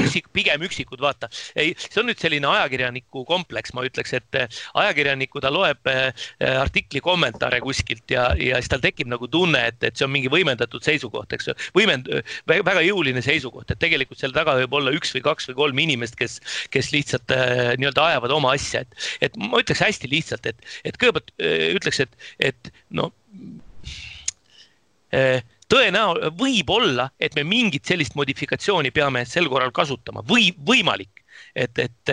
[0.01, 1.29] üksik, pigem üksikud, vaata.
[1.59, 6.11] ei, see on nüüd selline ajakirjaniku kompleks, ma ütleks, et eh, ajakirjaniku ta loeb eh,
[6.41, 10.31] artikli kommentaare kuskilt ja, ja siis tal tekib nagu tunne, et, et see on mingi
[10.33, 11.57] võimendatud seisukoht, eks ju.
[11.79, 12.11] võimend-,
[12.51, 16.19] väga jõuline seisukoht, et tegelikult seal taga võib olla üks või kaks või kolm inimest,
[16.21, 16.39] kes,
[16.75, 17.35] kes lihtsalt
[17.81, 21.35] nii-öelda ajavad oma asja, et, et ma ütleks hästi lihtsalt, et, et kõigepealt
[21.79, 23.13] ütleks, et, et noh
[25.73, 30.25] tõenäol-, võib-olla, et me mingit sellist modifikatsiooni peame sel korral kasutama.
[30.29, 31.11] Või võimalik.
[31.57, 32.11] Et, et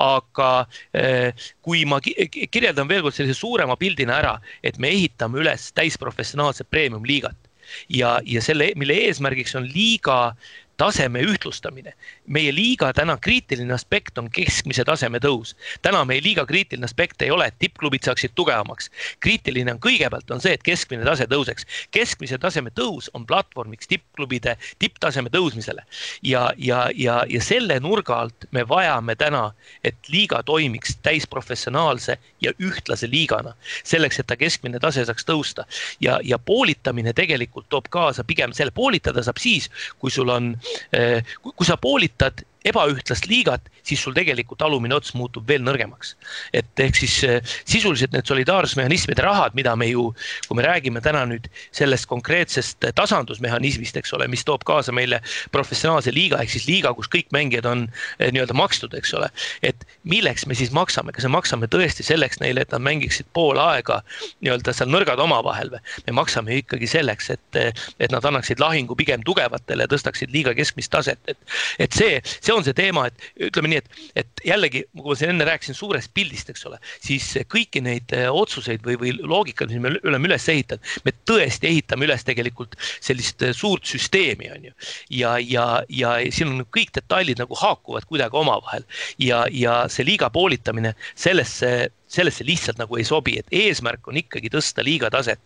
[0.00, 0.48] aga
[0.96, 6.70] eh, kui ma kirjeldan veel kord sellise suurema pildina ära, et me ehitame üles täisprofessionaalset
[6.70, 7.50] premium-liigat.
[7.92, 10.34] Ja, ja selle, mille eesmärgiks on liiga
[10.80, 11.94] taseme ühtlustamine.
[12.26, 15.54] Meie liiga täna kriitiline aspekt on keskmise taseme tõus.
[15.82, 18.90] täna meie liiga kriitiline aspekt ei ole, et tippklubid saaksid tugevamaks.
[19.20, 21.66] kriitiline on kõigepealt on see, et keskmine tase tõuseks.
[21.90, 25.82] keskmise taseme tõus on platvormiks tippklubide tipptaseme tõusmisele.
[26.22, 29.52] ja, ja, ja, ja selle nurga alt me vajame täna,
[29.84, 33.54] et liiga toimiks täisprofessionaalse ja ühtlase liigana.
[33.84, 35.64] selleks, et ta keskmine tase saaks tõusta
[36.00, 40.56] ja, ja poolitamine tegelikult toob kaasa pigem selle, poolitada saab siis, kui sul on
[40.92, 46.14] Eh, kui sa poolitad şiddet ebaühtlast liigat, siis sul tegelikult alumine ots muutub veel nõrgemaks.
[46.52, 50.10] et ehk siis eh, sisuliselt need solidaarsusmehhanismide rahad, mida me ju,
[50.48, 55.20] kui me räägime täna nüüd sellest konkreetsest tasandusmehhanismist, eks ole, mis toob kaasa meile
[55.52, 57.86] professionaalse liiga ehk siis liiga, kus kõik mängijad on
[58.18, 59.30] eh, nii-öelda makstud, eks ole.
[59.62, 63.58] et milleks me siis maksame, kas me maksame tõesti selleks neile, et nad mängiksid pool
[63.58, 64.02] aega
[64.40, 65.82] nii-öelda seal nõrgad omavahel või?
[66.06, 67.60] me maksame ikkagi selleks, et,
[67.98, 71.38] et nad annaksid lahingu pigem tugevatele tõstaksid liiga keskmist taset, et,
[71.82, 75.18] et see, see see on see teema, et ütleme nii, et, et jällegi, kui ma
[75.18, 79.72] siin enne rääkisin suurest pildist, eks ole, siis kõiki neid äh, otsuseid või, või loogikat,
[79.72, 84.68] mis me oleme üles ehitanud, me tõesti ehitame üles tegelikult sellist äh, suurt süsteemi, on
[84.68, 84.76] ju.
[85.22, 88.86] ja, ja, ja siin on kõik detailid nagu haakuvad kuidagi omavahel
[89.22, 94.50] ja, ja see liiga poolitamine sellesse sellesse lihtsalt nagu ei sobi, et eesmärk on ikkagi
[94.52, 95.40] tõsta liiga taset.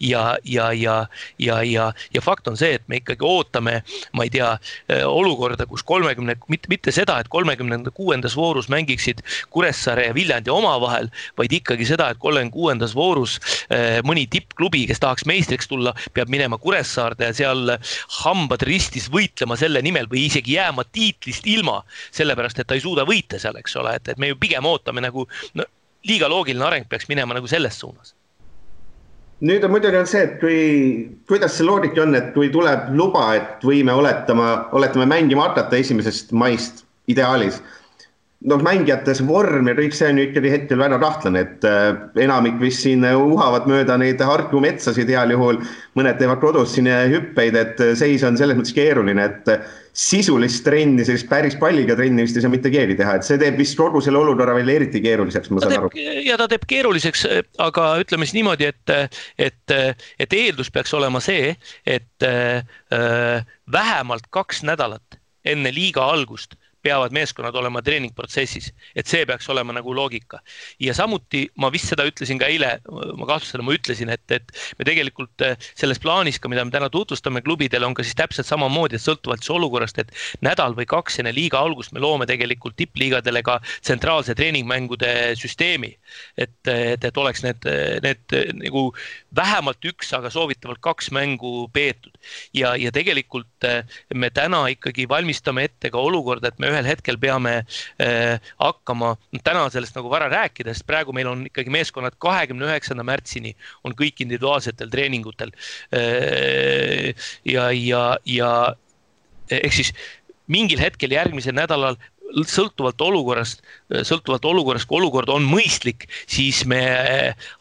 [0.00, 1.06] ja, ja, ja,
[1.38, 3.80] ja, ja, ja fakt on see, et me ikkagi ootame,
[4.16, 4.52] ma ei tea,
[4.92, 10.52] äh, olukorda, kus kolmekümne, mitte, mitte seda, et kolmekümnenda kuuendas voorus mängiksid Kuressaare ja Viljandi
[10.52, 13.38] omavahel, vaid ikkagi seda, et kolmekümne kuuendas voorus
[13.72, 17.76] äh, mõni tippklubi, kes tahaks meistriks tulla, peab minema Kuressaarde ja seal
[18.20, 21.80] hambad ristis võitlema selle nimel või isegi jääma tiitlist ilma,
[22.16, 25.04] sellepärast et ta ei suuda võita seal, eks ole, et, et me ju pigem ootame
[25.04, 25.26] nagu
[25.58, 25.66] no,
[26.08, 28.14] liiga loogiline areng peaks minema nagu selles suunas.
[29.40, 30.56] nüüd on muidugi on see, et kui,
[31.28, 36.34] kuidas see loogika on, et kui tuleb luba, et võime oletama, oletame mängima hakata esimesest
[36.36, 37.62] maist ideaalis
[38.48, 41.90] noh, mängijate see vorm ja kõik see on ju ikkagi hetkel väga kahtlane, et äh,
[42.24, 45.60] enamik vist siin uhavad mööda neid Harku metsasid heal juhul,
[45.98, 49.52] mõned teevad kodus siin hüppeid, et seis on selles mõttes keeruline, et
[49.96, 53.58] sisulist trenni, sellist päris palliga trenni vist ei saa mitte keegi teha, et see teeb
[53.58, 55.90] vist kogu selle olukorra veel eriti keeruliseks, ma saan aru.
[56.26, 57.26] ja ta teeb keeruliseks,
[57.62, 59.16] aga ütleme siis niimoodi, et,
[59.50, 59.76] et,
[60.22, 61.54] et eeldus peaks olema see,
[61.86, 69.48] et äh, vähemalt kaks nädalat enne liiga algust peavad meeskonnad olema treeningprotsessis, et see peaks
[69.52, 70.40] olema nagu loogika.
[70.80, 74.86] ja samuti ma vist seda ütlesin ka eile, ma kahtlustan, ma ütlesin, et, et me
[74.88, 78.96] tegelikult eh, selles plaanis ka, mida me täna tutvustame klubidele, on ka siis täpselt samamoodi,
[78.96, 80.14] et sõltuvalt siis olukorrast, et
[80.46, 85.94] nädal või kaks enne liiga algust me loome tegelikult tippliigadele ka tsentraalse treeningmängude süsteemi.
[86.36, 87.66] et, et, et oleks need,
[88.04, 88.88] need nagu
[89.36, 92.16] vähemalt üks, aga soovitavalt kaks mängu peetud
[92.56, 97.18] ja, ja tegelikult eh, me täna ikkagi valmistame ette ka olukorda, et me ühel hetkel
[97.20, 99.14] peame äh, hakkama,
[99.46, 103.54] täna sellest nagu vara rääkida, sest praegu meil on ikkagi meeskonnad kahekümne üheksanda märtsini
[103.84, 105.52] on kõik individuaalsetel treeningutel
[105.94, 107.12] äh,.
[107.44, 108.52] ja, ja, ja
[109.50, 109.92] ehk siis
[110.50, 111.98] mingil hetkel järgmisel nädalal
[112.46, 113.62] sõltuvalt olukorrast,
[114.06, 116.80] sõltuvalt olukorrast, kui olukord on mõistlik, siis me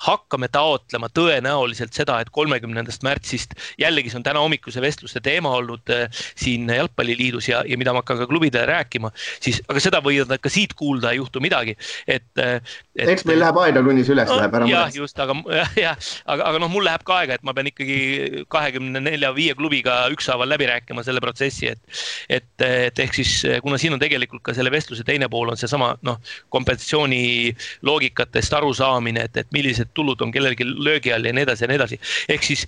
[0.05, 5.93] hakkame taotlema tõenäoliselt seda, et kolmekümnendast märtsist, jällegi see on täna hommikuse vestluste teema olnud
[5.93, 10.34] äh, siin Jalgpalliliidus ja, ja mida ma hakkan ka klubidele rääkima, siis, aga seda võivad
[10.34, 11.75] nad ka siit kuulda, ei juhtu midagi,
[12.08, 12.60] et, äh,
[12.95, 13.08] et.
[13.15, 16.10] eks meil läheb aega, kuni see üles no, läheb, ära jah, just, aga jah, jah,
[16.29, 20.01] aga, aga noh, mul läheb ka aega, et ma pean ikkagi kahekümne nelja, viie klubiga
[20.13, 24.55] ükshaaval läbi rääkima selle protsessi, et, et, et ehk siis kuna siin on tegelikult ka
[24.60, 26.19] selle vestluse teine pool on seesama noh,
[26.54, 27.56] kompensatsiooni
[27.88, 31.80] loogikatest arusaamine, et, et millised tulud on kellelgi löögi all ja nii edasi ja nii
[31.82, 32.00] edasi.
[32.30, 32.67] ehk siis,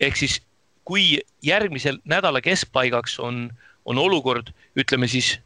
[0.00, 0.40] ehk siis
[0.88, 3.48] kui järgmisel nädala keskpaigaks on,
[3.84, 5.36] on olukord, ütleme siis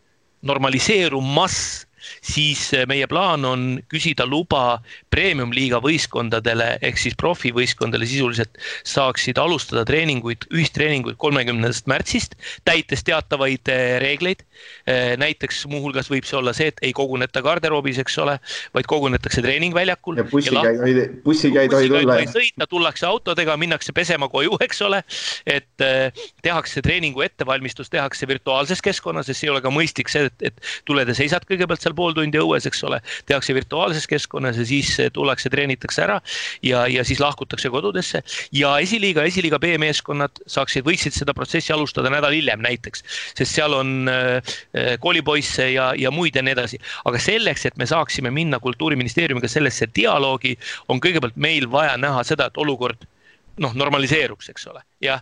[0.42, 1.86] normaliseerumas
[2.22, 4.80] siis eh, meie plaan on küsida luba
[5.12, 12.36] premium-liiga võistkondadele ehk siis profivõistkondadele sisuliselt saaksid alustada treeninguid, ühistreeninguid kolmekümnendast märtsist,
[12.68, 14.44] täites teatavaid eh, reegleid.
[14.86, 18.38] Eh, näiteks muuhulgas võib see olla see, et ei koguneta garderoobis, eks ole,
[18.74, 20.20] vaid kogunetakse treeningväljakul.
[20.22, 22.18] ja bussiga ei tohi, bussiga ei tohi tulla.
[22.30, 25.02] sõita, tullakse autodega, minnakse pesema koju, eks ole.
[25.46, 25.86] et
[26.42, 31.08] tehakse treeningu ettevalmistus, tehakse virtuaalses keskkonnas, sest ei ole ka mõistlik see, et, et tuled
[31.08, 34.96] ja seisad kõigepealt seal seal pool tundi õues, eks ole, tehakse virtuaalses keskkonnas ja siis
[35.12, 36.18] tullakse, treenitakse ära
[36.64, 38.22] ja, ja siis lahkutakse kodudesse.
[38.52, 43.04] ja esiliiga, esiliiga B-meeskonnad saaksid, võiksid seda protsessi alustada nädal hiljem näiteks,
[43.36, 44.54] sest seal on äh,
[45.00, 46.80] koolipoisse ja, ja muid ja nii edasi.
[47.04, 50.56] aga selleks, et me saaksime minna kultuuriministeeriumiga sellesse dialoogi,
[50.88, 53.06] on kõigepealt meil vaja näha seda, et olukord
[53.60, 54.82] noh, normaliseeruks, eks ole.
[55.02, 55.18] ja,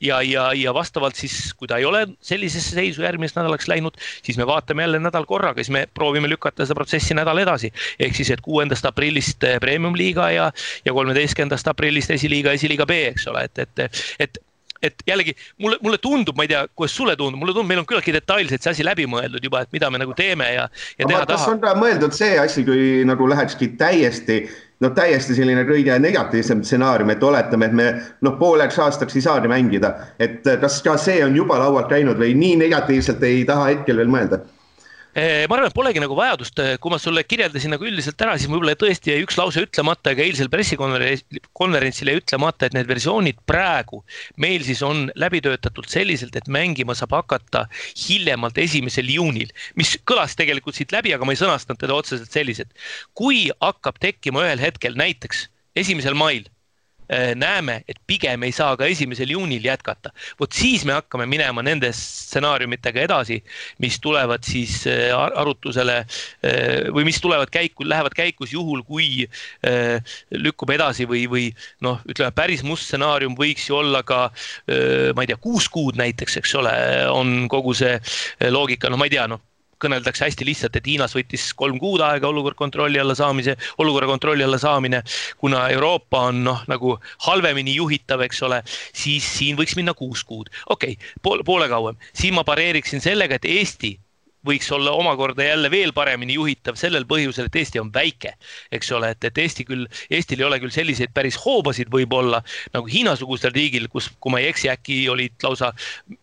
[0.00, 4.38] ja, ja, ja vastavalt siis, kui ta ei ole sellisesse seisu järgmiseks nädalaks läinud, siis
[4.38, 7.72] me vaatame jälle nädal korraga, siis me proovime lükata seda protsessi nädal edasi.
[7.98, 10.52] ehk siis, et kuuendast aprillist eh, premium-liiga ja,
[10.84, 14.42] ja kolmeteistkümnendast aprillist esiliiga, esiliiga B, eks ole, et, et, et
[14.82, 17.88] et jällegi mulle, mulle tundub, ma ei tea, kuidas sulle tundub, mulle tundub, meil on
[17.88, 20.68] küllaltki detailselt see asi läbi mõeldud juba, et mida me nagu teeme ja,
[20.98, 21.38] ja teha taha.
[21.38, 24.42] kas on ka mõeldud see asi, kui nagu lähekski täiesti
[24.82, 27.86] no täiesti selline kõige negatiivsem stsenaarium, et oletame, et me
[28.26, 32.34] noh, pooleks aastaks ei saagi mängida, et kas ka see on juba laualt käinud või
[32.38, 34.42] nii negatiivselt ei taha hetkel veel mõelda
[35.12, 38.48] ma arvan, et polegi nagu vajadust, eh, kui ma sulle kirjeldasin nagu üldiselt ära, siis
[38.48, 44.00] võib-olla tõesti jäi üks lause ütlemata, aga eilsel pressikonverentsil jäi ütlemata, et need versioonid praegu
[44.40, 50.32] meil siis on läbi töötatud selliselt, et mängima saab hakata hiljemalt esimesel juunil, mis kõlas
[50.38, 52.72] tegelikult siit läbi, aga ma ei sõnastanud teda otseselt selliselt.
[53.12, 56.48] kui hakkab tekkima ühel hetkel näiteks esimesel mail
[57.36, 60.12] näeme, et pigem ei saa ka esimesel juunil jätkata.
[60.40, 63.42] vot siis me hakkame minema nende stsenaariumitega edasi,
[63.78, 69.28] mis tulevad siis äh, arutusele äh, või mis tulevad käiku, lähevad käikus juhul, kui
[70.32, 71.44] lükkub edasi või, või
[71.84, 74.24] noh, ütleme päris must stsenaarium võiks ju olla ka
[75.14, 76.74] ma ei tea, kuus kuud näiteks, eks ole,
[77.12, 77.98] on kogu see
[78.50, 79.42] loogika, no ma ei tea, noh
[79.82, 84.46] kõneldakse hästi lihtsalt, et Hiinas võttis kolm kuud aega olukord kontrolli alla saamise, olukorra kontrolli
[84.46, 85.02] alla saamine.
[85.38, 88.62] kuna Euroopa on noh, nagu halvemini juhitav, eks ole,
[88.94, 91.98] siis siin võiks minna kuus kuud, okei okay,, poole, poole kauem.
[92.14, 93.96] siin ma pareeriksin sellega, et Eesti
[94.46, 98.34] võiks olla omakorda jälle veel paremini juhitav sellel põhjusel, et Eesti on väike,
[98.72, 102.42] eks ole, et, et Eesti küll, Eestil ei ole küll selliseid päris hoobasid võib-olla
[102.74, 105.72] nagu Hiina-sugusel riigil, kus, kui ma ei eksi, äkki olid lausa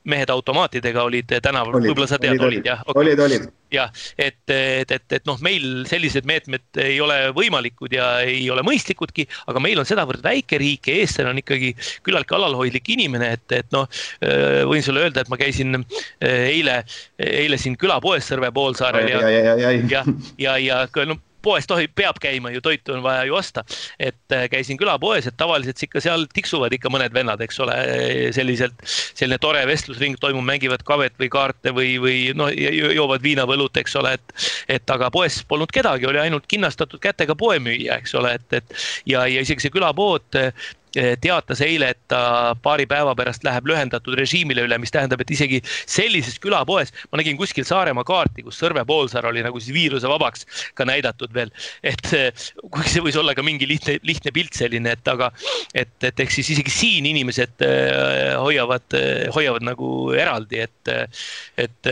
[0.10, 3.04] mehed automaatidega olid tänaval, võib-olla sa tead, olid, jah okay.?
[3.06, 8.10] olid, olid jah, et, et, et, et noh, meil sellised meetmed ei ole võimalikud ja
[8.26, 11.74] ei ole mõistlikudki, aga meil on sedavõrd väike riik ja eestlane on ikkagi
[12.06, 13.88] küllaltki alalhoidlik inimene, et, et noh,
[14.70, 15.82] võin sulle öelda, et ma käisin
[16.26, 16.82] eile,
[17.20, 20.04] eile siin külapoes Sõrve poolsaarel ja, ja, ja, ja, ja,
[20.38, 23.63] ja, ja, ja no poes tohib, peab käima ju, toitu on vaja ju osta.
[23.99, 27.75] et äh, käisin külapoes, et tavaliselt ikka seal tiksuvad ikka mõned vennad, eks ole,
[28.36, 32.52] selliselt, selline tore vestlusring toimub, mängivad kavet või kaarte või, või noh,
[32.95, 34.36] joovad viina või õlut, eks ole, et.
[34.80, 38.75] et aga poes polnud kedagi, oli ainult kinnastatud kätega poemüüja, eks ole, et, et
[39.10, 40.39] ja, ja isegi see külapood
[40.93, 45.62] teatas eile, et ta paari päeva pärast läheb lühendatud režiimile üle, mis tähendab, et isegi
[45.65, 50.47] sellises külapoes, ma nägin kuskil Saaremaa kaarti, kus Sõrve poolsaar oli nagu siis viirusevabaks
[50.78, 51.52] ka näidatud veel.
[51.84, 55.32] et eh, kuigi see võis olla ka mingi lihtne, lihtne pilt selline, et aga,
[55.73, 58.97] et, et ehk siis isegi siin inimesed eh, hoiavad,
[59.36, 60.93] hoiavad nagu eraldi, et,
[61.60, 61.91] et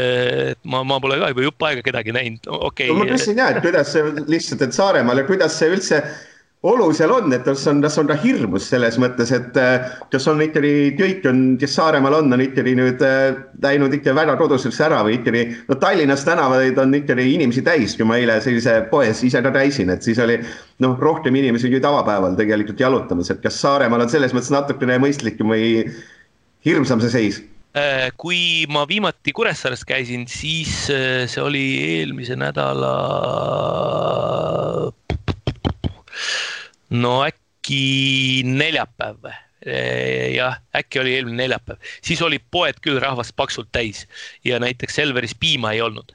[0.63, 2.95] ma, ma pole ka juba jupp aega kedagi näinud, okei okay..
[2.95, 6.01] no ma küsin ja, et kuidas see lihtsalt, et Saaremaal ja kuidas see üldse
[6.65, 10.25] olu seal on, et kas on, kas on ka hirmus selles mõttes, et äh, kas
[10.29, 14.79] on ikkagi kõik on, kes Saaremaal on, on ikkagi nüüd äh, läinud ikka väga koduseks
[14.87, 19.21] ära või ikkagi, no Tallinnas tänavaid on ikkagi inimesi täis, kui ma eile sellise poes
[19.27, 20.39] ise ka käisin, et siis oli
[20.83, 25.53] noh, rohkem inimesi kui tavapäeval tegelikult jalutamas, et kas Saaremaal on selles mõttes natukene mõistlikum
[25.53, 25.85] või
[26.65, 27.41] hirmsam see seis?
[27.77, 31.67] Äh, kui ma viimati Kuressaares käisin, siis see oli
[31.99, 32.95] eelmise nädala
[36.89, 39.35] no äkki neljapäev või?
[40.37, 44.05] jah, äkki oli eelmine neljapäev, siis oli poed küll rahvast paksult täis
[44.45, 46.13] ja näiteks Selveris piima ei olnud.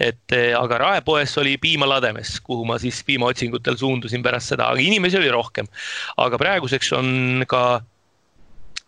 [0.00, 5.18] et aga Raepoes oli piima lademes, kuhu ma siis piimaotsingutel suundusin pärast seda, aga inimesi
[5.18, 5.66] oli rohkem.
[6.16, 7.82] aga praeguseks on ka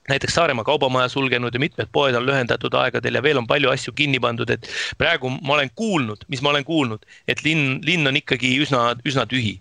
[0.09, 3.94] näiteks Saaremaa kaubamaja sulgenud ja mitmed poed on lühendatud aegadel ja veel on palju asju
[3.97, 4.68] kinni pandud, et
[4.99, 9.27] praegu ma olen kuulnud, mis ma olen kuulnud, et linn, linn on ikkagi üsna, üsna
[9.29, 9.59] tühi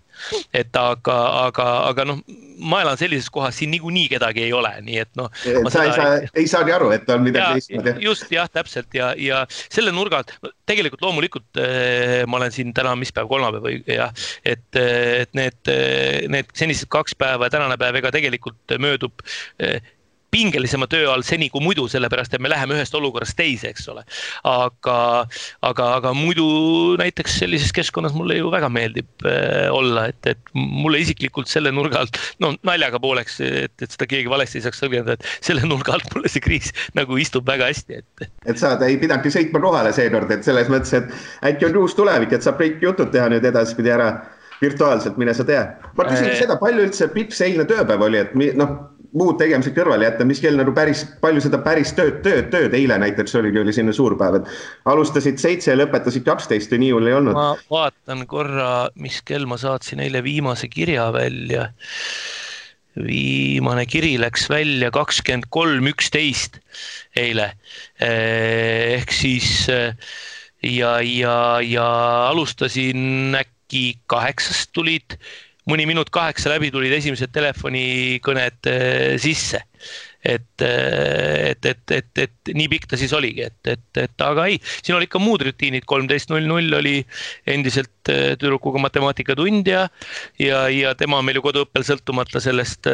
[0.56, 2.20] et aga, aga, aga noh,
[2.58, 5.28] ma elan sellises kohas, siin niikuinii kedagi ei ole, nii et noh.
[5.72, 7.94] sa ei saa, ei saagi aru, et on midagi teistmoodi.
[8.04, 10.34] just jah, täpselt ja, ja selle nurga alt
[10.68, 14.10] tegelikult loomulikult äh, ma olen siin täna, mis päev, kolmapäev või jah,
[14.42, 15.74] et, et need,
[16.32, 19.22] need senised kaks päeva ja tänane päev, ega tegelikult möödub
[19.62, 19.78] äh,
[20.30, 24.04] pingelisema töö all seni kui muidu, sellepärast et me läheme ühest olukorrast teise, eks ole.
[24.48, 24.98] aga,
[25.64, 26.46] aga, aga muidu
[27.00, 32.04] näiteks sellises keskkonnas mulle ju väga meeldib äh, olla, et, et mulle isiklikult selle nurga
[32.04, 35.96] alt, no naljaga pooleks, et, et seda keegi valesti ei saaks tõlgendada, et selle nurga
[35.96, 38.28] alt mulle see kriis nagu istub väga hästi, et.
[38.48, 42.34] et sa ei pidanudki sõitma kohale seekord, et selles mõttes, et äkki on uus tulevik,
[42.36, 44.12] et saab kõik jutud teha nüüd edaspidi ära
[44.60, 45.64] virtuaalselt, mine sa tea.
[45.96, 46.38] ma küsin äh...
[46.38, 48.76] seda, palju üldse see eilne tööpäev oli, et noh
[49.16, 52.98] muud tegemised kõrvale jätta, mis kell nagu päris palju seda päris tööd, tööd, tööd, eile
[53.00, 54.50] näiteks oligi, oli selline suur päev, et
[54.90, 57.38] alustasid seitse ja lõpetasid kaksteist või nii hull ei olnud?
[57.38, 61.70] ma vaatan korra, mis kell ma saatsin eile viimase kirja välja.
[62.98, 66.60] viimane kiri läks välja kakskümmend kolm, üksteist
[67.16, 67.52] eile.
[68.02, 69.68] ehk siis
[70.62, 71.88] ja, ja, ja
[72.28, 75.16] alustasin äkki kaheksast tulid,
[75.68, 78.70] mõni minut kaheksa läbi tulid esimesed telefonikõned
[79.22, 79.62] sisse
[80.24, 84.58] et, et, et, et, et nii pikk ta siis oligi, et, et, et aga ei,
[84.82, 86.96] siin oli ikka muud rutiinid, kolmteist null null oli
[87.48, 89.86] endiselt äh, tüdrukuga matemaatikatund ja,
[90.42, 92.90] ja, ja tema on meil ju koduõppel sõltumata sellest,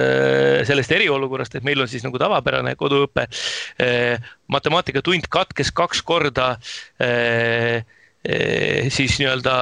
[0.69, 3.27] sellest eriolukorrast, et meil on siis nagu tavapärane koduõpe.
[4.53, 6.49] Matemaatikatund katkes kaks korda
[8.95, 9.55] siis nii-öelda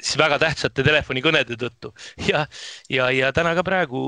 [0.00, 1.92] siis väga tähtsate telefonikõnede tõttu.
[2.28, 2.44] Ja,
[2.92, 4.00] ja, ja täna ka praegu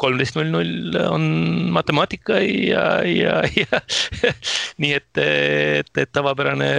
[0.00, 1.26] kolmteist null null on
[1.74, 3.80] matemaatika ja, ja, ja
[4.82, 6.70] nii et, et, et tavapärane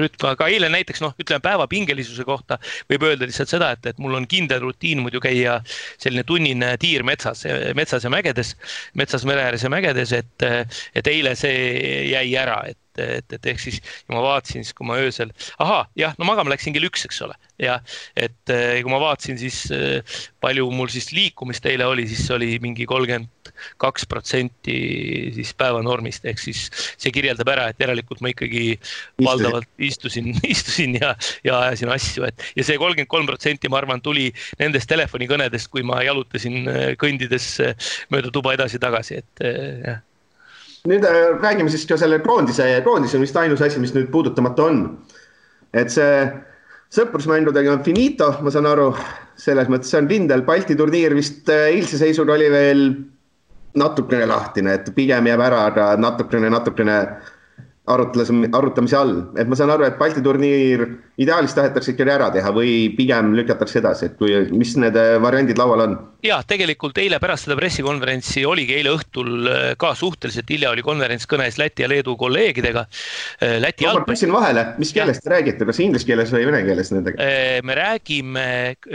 [0.00, 2.58] rütm, aga eile näiteks noh, ütleme päeva pingelisuse kohta
[2.90, 5.58] võib öelda lihtsalt seda, et, et mul on kindel rutiin muidu käia
[5.96, 7.46] selline tunnine tiir metsas,
[7.78, 8.54] metsas ja mägedes,
[8.98, 10.48] metsas, mere ääres ja mägedes, et,
[10.94, 13.80] et eile see jäi ära, et et, et, et ehk siis
[14.12, 15.32] ma vaatasin siis, kui ma öösel,
[15.62, 17.78] ahaa, jah, no magama läksin kell üks, eks ole, ja
[18.18, 22.56] et eh, kui ma vaatasin siis eh, palju mul siis liikumist eile oli, siis oli
[22.62, 24.76] mingi kolmkümmend kaks protsenti
[25.36, 29.26] siis päevanormist, ehk siis see kirjeldab ära, et järelikult ma ikkagi Istusin.
[29.26, 31.14] valdavalt istusin, istusin ja,
[31.46, 34.30] ja ajasin asju, et ja see kolmkümmend kolm protsenti, ma arvan, tuli
[34.60, 37.52] nendest telefonikõnedest, kui ma jalutasin eh, kõndides
[38.12, 39.46] mööda tuba edasi-tagasi, et
[39.82, 40.00] jah
[40.90, 44.66] nüüd äh, räägime siis ka selle koondise, koondis on vist ainus asi, mis nüüd puudutamata
[44.66, 44.80] on.
[45.72, 46.16] et see
[46.92, 48.90] sõprusmängudega on finito, ma saan aru,
[49.40, 52.82] selles mõttes see on kindel, Balti turniir vist äh, eilse seisuga oli veel
[53.78, 56.98] natukene lahtine, et pigem jääb ära, aga natukene, natukene
[57.90, 60.84] arutles, arutamise all, et ma saan aru, et Balti turniir
[61.18, 65.58] ideaalis tahetakse ikkagi ära teha või pigem lükatakse edasi, et kui, mis need äh, variandid
[65.58, 65.96] laual on?
[66.22, 71.26] ja tegelikult eile pärast seda pressikonverentsi oligi eile õhtul äh, ka suhteliselt hilja oli konverents
[71.26, 72.84] kõnes Läti ja Leedu kolleegidega.
[73.42, 74.06] Äh, Läti jalgpall.
[74.06, 77.30] ma küsin vahele, mis keeles te räägite, kas inglise keeles või vene keeles nendega?
[77.66, 78.46] me räägime,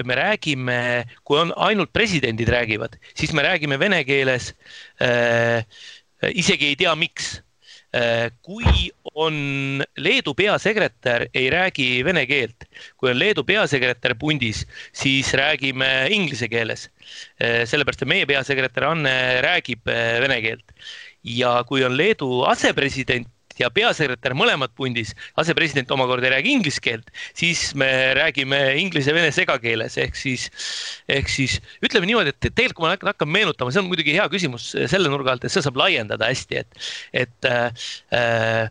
[0.07, 0.79] me räägime,
[1.27, 4.53] kui on ainult presidendid räägivad, siis me räägime vene keeles.
[6.31, 7.35] isegi ei tea, miks
[8.45, 12.67] kui on Leedu peasekretär, ei räägi vene keelt,
[12.97, 16.87] kui on Leedu peasekretär pundis, siis räägime inglise keeles.
[17.41, 20.75] Äh, sellepärast, et meie peasekretär Anne räägib äh, vene keelt
[21.27, 23.27] ja kui on Leedu asepresident
[23.59, 29.97] ja peasekretär mõlemad pundis, asepresident omakorda ei räägi inglise keelt, siis me räägime inglise-vene segakeeles
[30.03, 30.47] ehk siis,
[31.09, 34.71] ehk siis ütleme niimoodi, et tegelikult kui ma hakkan meenutama, see on muidugi hea küsimus
[34.91, 36.89] selle nurga alt, et seda saab laiendada hästi, et,
[37.25, 38.67] et äh,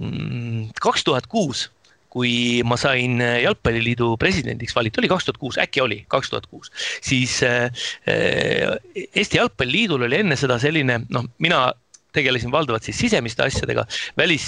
[0.00, 1.70] mm, kaks tuhat kuus
[2.12, 6.68] kui ma sain Jalgpalliliidu presidendiks valitud, oli kaks tuhat kuus, äkki oli kaks tuhat kuus,
[7.00, 7.70] siis äh,
[8.04, 8.76] äh
[9.16, 11.70] Eesti Jalgpalliliidul oli enne seda selline, noh, mina
[12.12, 13.84] tegelesin valdavalt siis sisemiste asjadega,
[14.18, 14.46] välis,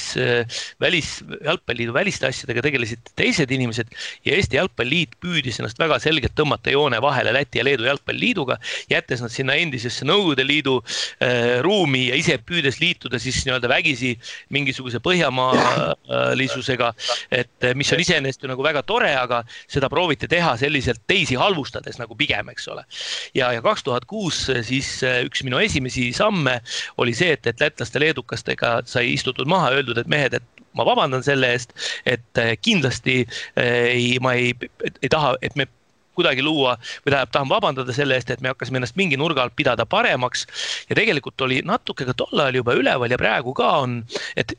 [0.80, 3.90] välis, jalgpalliliidu väliste asjadega tegelesid teised inimesed
[4.24, 8.58] ja Eesti Jalgpalliliit püüdis ennast väga selgelt tõmmata joone vahele Läti ja Leedu jalgpalliliiduga,
[8.90, 14.14] jättes nad sinna endisesse Nõukogude Liidu äh, ruumi ja ise püüdes liituda siis nii-öelda vägisi
[14.54, 16.92] mingisuguse põhjamaalisusega,
[17.34, 21.98] et mis on iseenesest ju nagu väga tore, aga seda prooviti teha selliselt teisi halvustades
[22.00, 22.84] nagu pigem, eks ole.
[23.34, 26.58] ja, ja kaks tuhat kuus siis üks minu esimesi samme
[27.02, 31.52] oli see, et, et lätlaste-leedukastega sai istutud maha, öeldud, et mehed, et ma vabandan selle
[31.54, 31.74] eest,
[32.06, 34.52] et eh, kindlasti eh, ei, ma ei,
[35.02, 35.68] ei taha, et me
[36.14, 39.56] kuidagi luua või tähendab, tahan vabandada selle eest, et me hakkasime ennast mingi nurga alt
[39.58, 40.46] pidada paremaks.
[40.88, 44.04] ja tegelikult oli natuke ka tol ajal juba üleval ja praegu ka on,
[44.36, 44.54] et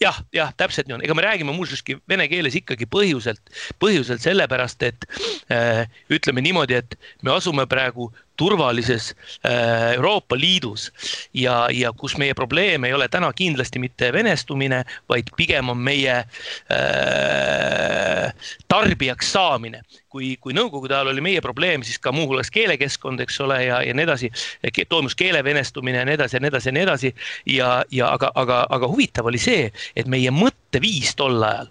[0.00, 4.84] jah, jah, täpselt nii on, ega me räägime muuseaski vene keeles ikkagi põhjuselt, põhjuselt sellepärast,
[4.86, 5.08] et
[5.52, 9.10] äh, ütleme niimoodi, et me asume praegu turvalises
[9.44, 10.92] äh, Euroopa Liidus
[11.34, 16.16] ja, ja kus meie probleem ei ole täna kindlasti mitte venestumine, vaid pigem on meie
[16.22, 16.28] äh,
[18.68, 19.82] tarbijaks saamine.
[20.08, 23.92] kui, kui nõukogude ajal oli meie probleem, siis ka muuhulgas keelekeskkond, eks ole, ja, ja
[23.94, 24.30] nii edasi,
[24.88, 27.14] toimus keele venestumine ja nii edasi ja nii edasi ja nii edasi.
[27.52, 31.68] ja, ja aga, aga, aga huvitav oli see, et meie mõtteviis tol ajal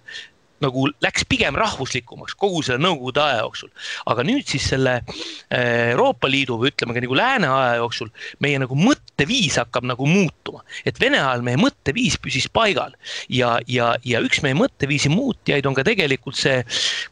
[0.63, 3.69] nagu läks pigem rahvuslikumaks kogu selle nõukogude aja jooksul.
[4.09, 8.09] aga nüüd siis selle äh, Euroopa Liidu või ütleme ka nagu lääne aja jooksul
[8.43, 12.95] meie nagu mõtteviis hakkab nagu muutuma, et Vene ajal meie mõtteviis püsis paigal.
[13.29, 16.59] Ja, ja, ja üks meie mõtteviisi muutjaid on ka tegelikult see,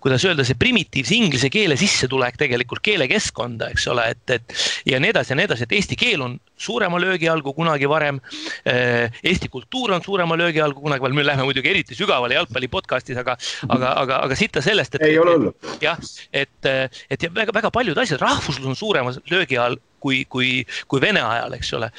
[0.03, 5.13] kuidas öelda, see primitiivse inglise keele sissetulek tegelikult keelekeskkonda, eks ole, et, et ja nii
[5.13, 8.19] edasi ja nii edasi, et eesti keel on suurema löögi all kui kunagi varem.
[8.65, 12.69] Eesti kultuur on suurema löögi all kui kunagi varem, me läheme muidugi eriti sügavale jalgpalli
[12.71, 13.37] podcast'is, aga,
[13.69, 15.07] aga, aga, aga siit sellest, et.
[15.09, 15.55] ei ole hullu.
[15.81, 15.99] jah,
[16.33, 16.71] et,
[17.09, 20.51] et väga-väga paljud asjad, rahvuslus on suurema löögi all kui, kui,
[20.91, 21.89] kui Vene ajal, eks ole.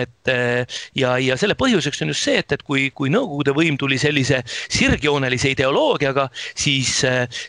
[0.00, 0.32] et
[0.96, 4.40] ja, ja selle põhjuseks on just see, et, et kui, kui Nõukogude võim tuli sellise
[4.72, 7.00] sirgjoonelise ideoloogiaga, siis,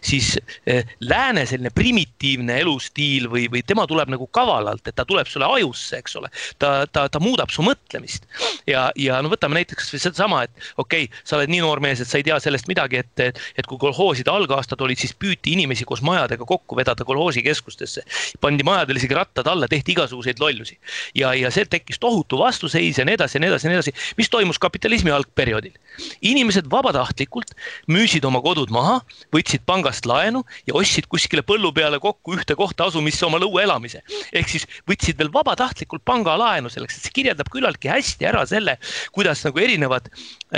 [0.03, 0.33] siis
[0.65, 5.47] eh, lääne selline primitiivne elustiil või, või tema tuleb nagu kavalalt, et ta tuleb sulle
[5.59, 6.31] ajusse, eks ole.
[6.59, 8.27] ta, ta, ta muudab su mõtlemist
[8.69, 12.01] ja, ja no võtame näiteks kasvõi sedasama, et okei okay,, sa oled nii noor mees,
[12.01, 15.87] et sa ei tea sellest midagi, et, et kui kolhooside algaastad olid, siis püüti inimesi
[15.87, 18.03] koos majadega kokku vedada kolhoosikeskustesse.
[18.41, 20.77] pandi majadele isegi rattad alla, tehti iga igasuguseid lollusi.
[21.15, 23.93] ja, ja see tekkis tohutu vastuseis ja nii edasi ja nii edasi ja nii edasi,
[24.17, 25.73] mis toimus kapitalismi algperioodil.
[26.21, 27.53] inimesed vabatahtlikult
[27.91, 28.99] müüsid oma kodud maha,
[29.35, 34.01] võtsid pangast laenu ja ostsid kuskile põllu peale kokku ühte kohta asumisse oma lõue elamise.
[34.33, 38.77] ehk siis võtsid veel vabatahtlikult pangalaenu selleks, et see kirjeldab küllaltki hästi ära selle,
[39.11, 40.09] kuidas nagu erinevad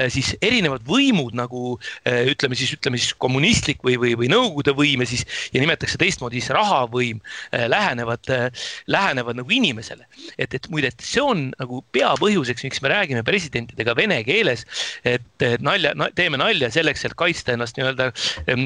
[0.09, 1.75] siis erinevad võimud nagu
[2.07, 5.99] äh, ütleme siis, ütleme siis kommunistlik või, või, või Nõukogude võim ja siis ja nimetatakse
[6.01, 8.31] teistmoodi siis rahavõim äh, lähenevad,
[8.87, 10.07] lähenevad nagu inimesele.
[10.37, 14.65] et, et muide, et see on nagu peapõhjuseks, miks me räägime presidentidega vene keeles.
[15.05, 18.09] et, nalja no,, teeme nalja selleks, et kaitsta ennast nii-öelda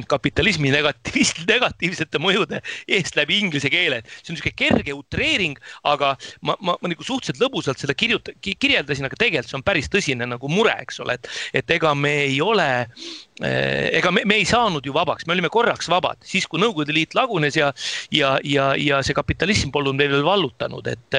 [0.07, 4.01] kapitalismi negatiivist, negatiivsete mõjude eest läbi inglise keele.
[4.21, 9.09] see on niisugune kerge utreering, aga ma, ma, ma nagu suhteliselt lõbusalt seda kirjuta-, kirjeldasin,
[9.09, 12.41] aga tegelikult see on päris tõsine nagu mure, eks ole, et, et ega me ei
[12.41, 12.69] ole
[13.37, 16.93] Eh, ega me, me ei saanud ju vabaks, me olime korraks vabad, siis kui Nõukogude
[16.95, 17.67] Liit lagunes ja,
[18.09, 21.17] ja, ja, ja see kapitalism polnud meil veel vallutanud, et,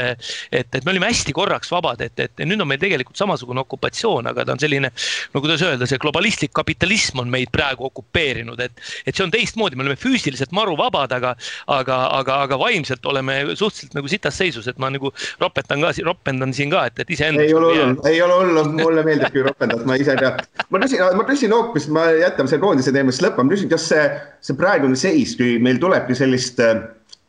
[0.50, 4.26] et, et me olime hästi korraks vabad, et, et nüüd on meil tegelikult samasugune okupatsioon,
[4.32, 4.90] aga ta on selline,
[5.30, 9.78] no kuidas öelda, see globalistlik kapitalism on meid praegu okupeerinud, et, et see on teistmoodi,
[9.78, 11.36] me oleme füüsiliselt maru vabad, aga,
[11.70, 16.56] aga, aga, aga vaimselt oleme suhteliselt nagu sitas seisus, et ma nagu ropetan ka, ropendan
[16.56, 17.46] siin ka, et, et iseenda.
[17.46, 20.34] ei ole hullu, ei ole hullu, mulle meeldib, kui ropendad, ma ise ei tea.
[20.68, 24.04] ma küsin, ma küsin hoopis, ma jätame selle koondise teemast lõppu, ma küsin, kas see,
[24.44, 26.60] see praegune seis, kui meil tulebki sellist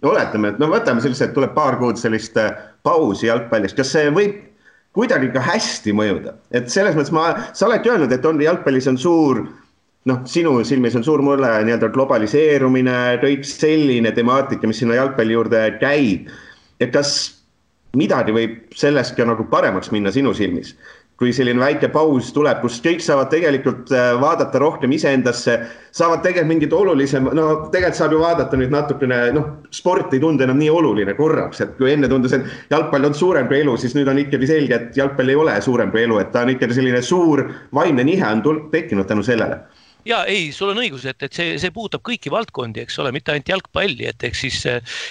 [0.03, 2.53] no oletame, et no võtame sellise, et tuleb paar kuud sellist äh,
[2.85, 4.37] pausi jalgpallis, kas see võib
[4.97, 8.99] kuidagi ka hästi mõjuda, et selles mõttes ma, sa oled öelnud, et on jalgpallis on
[8.99, 9.43] suur
[10.09, 15.65] noh, sinu silmis on suur mure nii-öelda globaliseerumine, kõik selline temaatika, mis sinna jalgpalli juurde
[15.81, 16.31] käib.
[16.79, 17.11] et kas
[17.99, 20.75] midagi võib sellest ka nagu paremaks minna sinu silmis?
[21.19, 25.57] Kui selline väike paus tuleb, kus kõik saavad tegelikult äh, vaadata rohkem iseendasse,
[25.95, 30.45] saavad tegelikult mingit olulisem, no tegelikult saab ju vaadata nüüd natukene, noh, sport ei tundu
[30.47, 33.97] enam nii oluline korraks, et kui enne tundus, et jalgpall on suurem kui elu, siis
[33.99, 36.79] nüüd on ikkagi selge, et jalgpall ei ole suurem kui elu, et ta on ikkagi
[36.79, 37.43] selline suur
[37.75, 39.59] vaimne nihe on tekkinud tänu sellele.
[40.07, 43.33] Ja ei, sul on õigus, et, et see, see puudutab kõiki valdkondi, eks ole, mitte
[43.33, 44.63] ainult jalgpalli, et ehk siis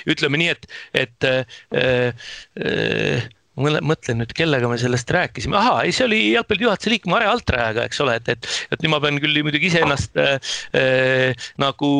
[0.09, 0.65] ütleme nii, et,
[1.05, 3.29] et äh, äh,
[3.59, 7.87] mõtlen nüüd, kellega me sellest rääkisime, ahaa, ei, see oli jalgpalli juhatuse liikme Mare Altrajaga,
[7.89, 11.91] eks ole, et, et, et nüüd ma pean küll muidugi iseennast äh, äh, nagu,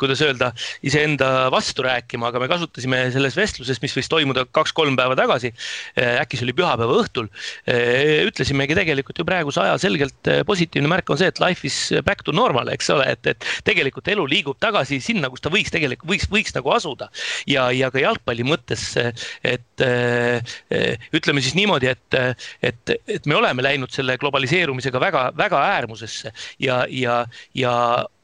[0.00, 0.50] kuidas öelda,
[0.86, 6.18] iseenda vastu rääkima, aga me kasutasime selles vestluses, mis võis toimuda kaks-kolm päeva tagasi äh,,
[6.22, 11.10] äkki see oli pühapäeva õhtul äh,, ütlesimegi tegelikult ju praeguse aja selgelt äh, positiivne märk
[11.14, 14.60] on see, et life is back to normal, eks ole, et, et tegelikult elu liigub
[14.60, 17.08] tagasi sinna, kus ta võiks tegelikult, võiks, võiks nagu asuda.
[17.48, 22.18] ja, ja ka jalgpalli mõttes, et äh, ütleme siis niimoodi, et,
[22.62, 26.32] et, et me oleme läinud selle globaliseerumisega väga, väga äärmusesse
[26.62, 27.24] ja, ja,
[27.54, 27.74] ja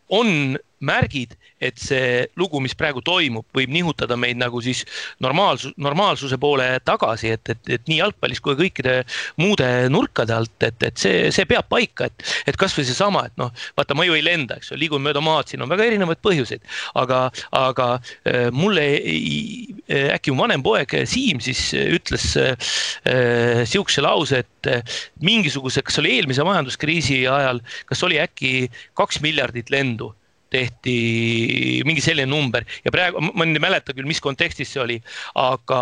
[0.09, 4.83] on märgid, et see lugu, mis praegu toimub, võib nihutada meid nagu siis
[5.23, 8.97] normaalsus, normaalsuse poole tagasi, et, et, et nii jalgpallis kui kõikide
[9.41, 13.53] muude nurkade alt, et, et see, see peab paika, et, et kasvõi seesama, et noh,
[13.79, 16.65] vaata, ma ju ei lenda, eks ju, liigun mööda maad, siin on väga erinevaid põhjuseid,
[17.01, 17.21] aga,
[17.59, 22.55] aga äh, mulle äh, äkki mu vanem poeg Siim siis ütles äh,
[23.69, 29.73] sihukese lause, et äh, mingisuguse, kas oli eelmise majanduskriisi ajal, kas oli äkki kaks miljardit
[29.73, 30.13] lendu
[30.55, 30.97] tehti
[31.87, 34.99] mingi selline number ja praegu, ma nüüd ei mäleta küll, mis kontekstis see oli,
[35.41, 35.81] aga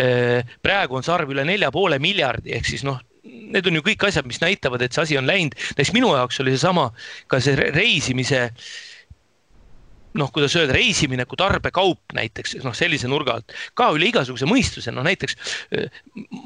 [0.00, 3.84] eh, praegu on see arv üle nelja poole miljardi, ehk siis noh, need on ju
[3.90, 6.90] kõik asjad, mis näitavad, et see asi on läinud, näiteks minu jaoks oli seesama
[7.30, 8.70] ka see reisimise äh,
[10.18, 14.92] noh, kuidas öelda, reisimine kui tarbekaup näiteks noh, sellise nurga alt ka üle igasuguse mõistuse,
[14.94, 15.36] noh näiteks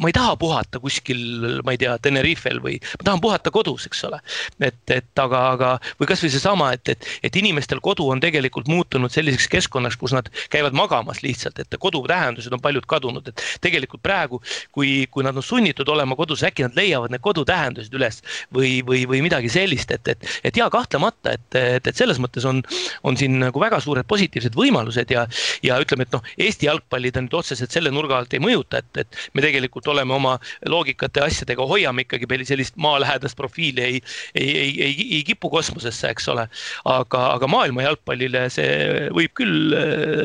[0.00, 4.04] ma ei taha puhata kuskil, ma ei tea, Tenerifel või ma tahan puhata kodus, eks
[4.08, 4.20] ole.
[4.60, 9.12] et, et aga, aga või kasvõi seesama, et, et, et inimestel kodu on tegelikult muutunud
[9.12, 14.02] selliseks keskkonnaks, kus nad käivad magamas lihtsalt, et kodu tähendused on paljud kadunud, et tegelikult
[14.04, 14.40] praegu,
[14.74, 18.20] kui, kui nad on sunnitud olema kodus, äkki nad leiavad need kodutähendused üles
[18.54, 22.44] või, või, või midagi sellist, et, et, et ja kahtlemata, et, et, et selles mõttes
[22.48, 22.60] on,
[23.06, 25.24] on siin nagu väga suured positiivsed võimalused ja,
[25.62, 29.04] ja ütleme, et noh, Eesti jalgpalli ta nüüd otseselt selle nurga alt ei mõjuta, et,
[29.04, 30.36] et me tegelikult oleme oma
[30.66, 34.00] loogikate ja asjadega hoiame ikkagi meil sellist maalähedast profiili ei,
[34.34, 36.48] ei, ei, ei, ei kipu kosmosesse, eks ole.
[36.84, 39.76] aga, aga maailma jalgpallile see võib küll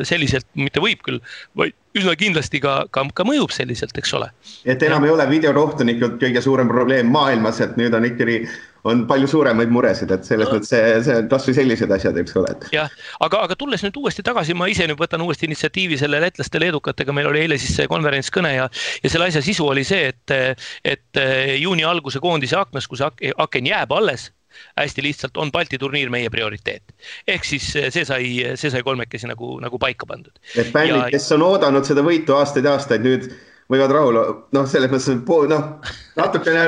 [0.08, 1.22] selliselt, mitte võib küll,
[1.58, 4.30] vaid üsna kindlasti ka, ka, ka mõjub selliselt, eks ole.
[4.64, 5.10] et enam ja.
[5.10, 8.44] ei ole videorohtunikud kõige suurem probleem maailmas, et nüüd on ikkagi
[8.88, 10.56] on palju suuremaid muresid, et selles no.
[10.56, 12.54] mõttes see, see kasvõi sellised asjad, eks ole.
[12.74, 12.90] jah,
[13.26, 17.14] aga, aga tulles nüüd uuesti tagasi, ma ise nüüd võtan uuesti initsiatiivi selle lätlaste, leedukatega,
[17.16, 18.68] meil oli eile siis see konverentskõne ja,
[19.04, 20.60] ja selle asja sisu oli see, et,
[20.96, 21.24] et
[21.60, 24.30] juuni alguse koondise aknas, kui see aken jääb alles
[24.76, 26.82] hästi lihtsalt on Balti turniir meie prioriteet.
[27.28, 28.24] ehk siis see sai,
[28.58, 30.32] see sai kolmekesi nagu, nagu paika pandud.
[30.56, 33.28] et bändid ja..., kes on oodanud seda võitu aastaid ja aastaid, nüüd
[33.70, 34.18] võivad rahul,
[34.52, 35.22] noh, selles mõttes,
[35.52, 36.64] noh, natukene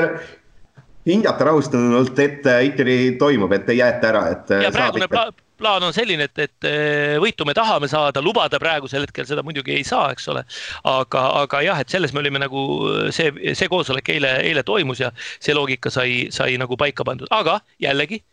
[1.07, 4.53] hingata rahustunult, et ikkagi toimub, et ei jäeta ära, et.
[4.63, 5.29] ja praegune pla
[5.63, 9.77] plaan on selline, et, et eh, võitu me tahame saada, lubada praegusel hetkel seda muidugi
[9.77, 10.43] ei saa, eks ole.
[10.89, 12.63] aga, aga jah, et selles me olime nagu
[13.15, 17.59] see, see koosolek eile, eile toimus ja see loogika sai, sai nagu paika pandud, aga
[17.83, 18.23] jällegi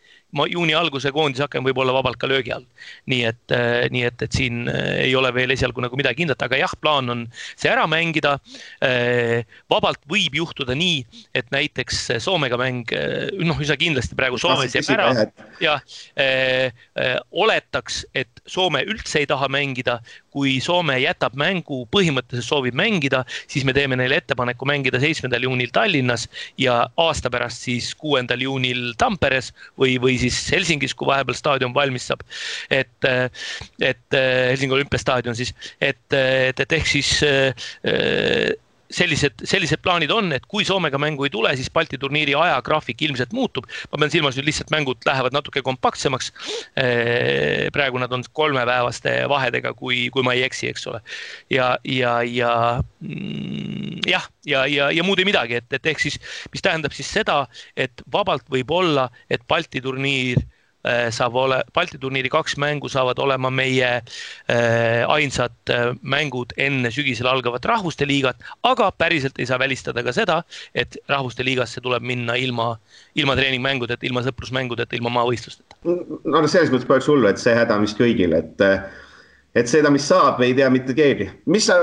[0.51, 2.67] juuni alguse koondisaken võib olla vabalt ka löögi all.
[3.11, 6.43] nii et, äh, nii et, et siin äh, ei ole veel esialgu nagu midagi kindlat,
[6.43, 7.25] aga jah, plaan on
[7.55, 8.37] see ära mängida.
[8.85, 11.03] Äh, vabalt võib juhtuda nii,
[11.35, 12.91] et näiteks Soomega mäng,
[13.47, 15.27] noh, üsna kindlasti praegu Soomes jääb ära.
[15.63, 15.83] jah,
[17.31, 20.01] oletaks, et Soome üldse ei taha mängida,
[20.31, 25.73] kui Soome jätab mängu, põhimõtteliselt soovib mängida, siis me teeme neile ettepaneku mängida seitsmendal juunil
[25.75, 26.29] Tallinnas
[26.61, 29.51] ja aasta pärast siis kuuendal juunil Tamperes
[29.81, 32.25] või, või siis Helsingis, kui vahepeal staadion valmis saab.
[32.71, 33.11] et,
[33.81, 37.13] et Helsingi olümpiastaadion siis, et, et, et ehk siis
[38.91, 43.33] sellised, sellised plaanid on, et kui Soomega mängu ei tule, siis Balti turniiri ajagraafik ilmselt
[43.37, 43.69] muutub.
[43.93, 46.33] ma pean silmas nüüd lihtsalt mängud lähevad natuke kompaktsemaks.
[47.73, 51.01] praegu nad on kolmepäevaste vahedega, kui, kui ma ei eksi, eks ole.
[51.51, 52.53] ja, ja, ja
[53.01, 56.19] mm, jah, ja, ja, ja muud ei midagi, et, et ehk siis,
[56.53, 57.45] mis tähendab siis seda,
[57.77, 60.43] et vabalt võib olla, et Balti turniir
[61.13, 67.29] saab ole, Balti turniiri kaks mängu saavad olema meie äh, ainsad äh, mängud enne sügisel
[67.29, 70.41] algavat rahvuste liigat, aga päriselt ei saa välistada ka seda,
[70.75, 72.73] et rahvuste liigasse tuleb minna ilma,
[73.15, 75.77] ilma treeningmängudeta, ilma sõprusmängudeta, ilma maavõistlusteta.
[75.85, 78.69] no selles mõttes poleks hullu, et see häda on vist kõigil, et
[79.55, 81.29] et seda, mis saab, ei tea mitte keegi.
[81.47, 81.77] mis sa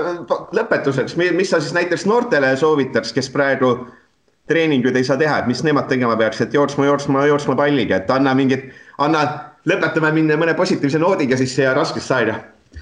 [0.56, 3.76] lõpetuseks, mis sa siis näiteks noortele soovitaks, kes praegu
[4.48, 8.12] treeninguid ei saa teha, et mis nemad tegema peaks, et jooksma, jooksma, jooksma palliga, et
[8.14, 9.24] anna mingit, anna,
[9.68, 12.38] lõpetame minna mõne positiivse noodiga siis siia raskesse aega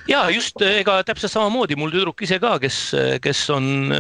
[0.10, 2.78] ja just ega täpselt samamoodi mul tüdruk ise ka, kes,
[3.24, 3.92] kes on,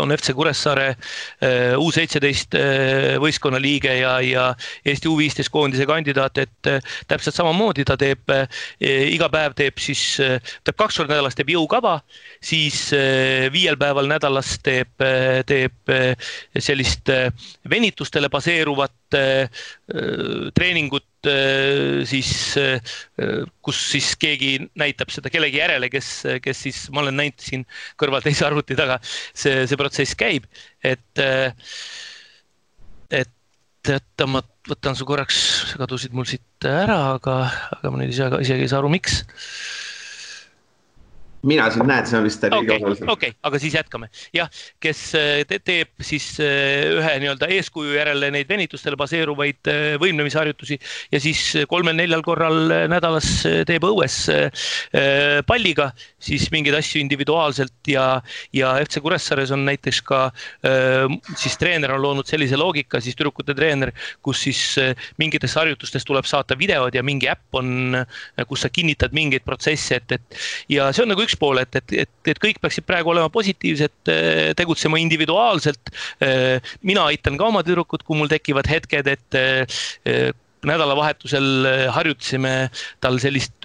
[0.00, 4.46] on FC Kuressaare äh, U seitseteist äh, võistkonna liige ja, ja
[4.84, 8.32] Eesti U viisteist koondise kandidaat, et äh, täpselt samamoodi ta teeb
[8.84, 10.02] iga päev teeb siis,
[10.64, 11.96] teeb kaks korda nädalas teeb jõukava,
[12.44, 12.86] siis
[13.52, 14.92] viiel päeval nädalas teeb,
[15.48, 15.92] teeb
[16.58, 17.10] sellist
[17.70, 18.94] venitustele baseeruvat
[20.54, 22.80] treeningut Äh, siis, äh,
[23.64, 26.08] kus siis keegi näitab seda kellegi järele, kes,
[26.44, 27.64] kes siis, ma olen näinud siin
[28.00, 30.48] kõrval teise arvuti taga, see, see protsess käib,
[30.84, 31.54] et, äh,
[33.22, 35.40] et oota, ma võtan su korraks,
[35.70, 37.38] sa kadusid mul siit ära, aga,
[37.78, 39.22] aga ma nüüd ise, isegi ei saa aru, miks
[41.44, 43.10] mina sind näen, see on vist kõige olulisem.
[43.12, 44.08] okei, aga siis jätkame.
[44.34, 44.50] jah,
[44.82, 50.78] kes äh, te teeb siis äh, ühe nii-öelda eeskuju järele neid venitustele baseeruvaid äh, võimlemisharjutusi
[51.12, 53.28] ja siis kolmel-neljal korral nädalas
[53.68, 54.16] teeb õues
[55.46, 55.90] palliga
[56.22, 58.06] siis mingeid asju individuaalselt ja,
[58.56, 60.20] ja FC Kuressaares on näiteks ka
[61.36, 63.92] siis treener on loonud sellise loogika, siis tüdrukute treener,
[64.24, 64.62] kus siis
[65.20, 67.98] mingites harjutustes tuleb saata videod ja mingi äpp on,
[68.48, 71.96] kus sa kinnitad mingeid protsesse, et, et ja see on nagu üks pool, et, et,
[72.04, 75.92] et, et kõik peaksid praegu olema positiivsed, eh, tegutsema individuaalselt.
[76.24, 80.32] Eh, mina aitan ka oma tüdrukut, kui mul tekivad hetked, et eh,
[80.64, 82.54] nädalavahetusel harjutasime
[83.04, 83.63] tal sellist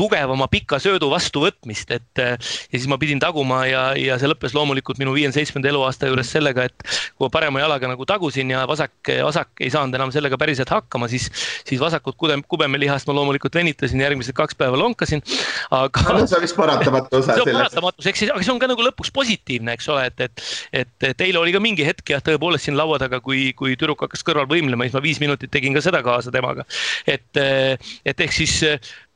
[0.00, 5.00] tugevama pika söödu vastuvõtmist, et ja siis ma pidin taguma ja, ja see lõppes loomulikult
[5.00, 6.84] minu viiekümne seitsmenda eluaasta juures sellega, et
[7.14, 8.94] kui ma parema jalaga nagu tagusin ja vasak,
[9.24, 11.28] vasak ei saanud enam sellega päriselt hakkama, siis,
[11.68, 15.22] siis vasakut kudem, kubemelihast ma loomulikult venitasin, järgmised kaks päeva lonkasin.
[15.70, 16.24] aga no,.
[16.26, 17.34] see on vist paratamatu osa.
[17.36, 20.24] see on paratamatus, eks siis, aga see on ka nagu lõpuks positiivne, eks ole, et,
[20.72, 24.06] et, et, eile oli ka mingi hetk jah, tõepoolest siin laua taga, kui, kui tüdruk
[24.06, 26.66] hakkas kõrval võimlema, siis ma viis minutit tegin ka seda kaasa temaga.
[27.06, 28.60] et, et ehk siis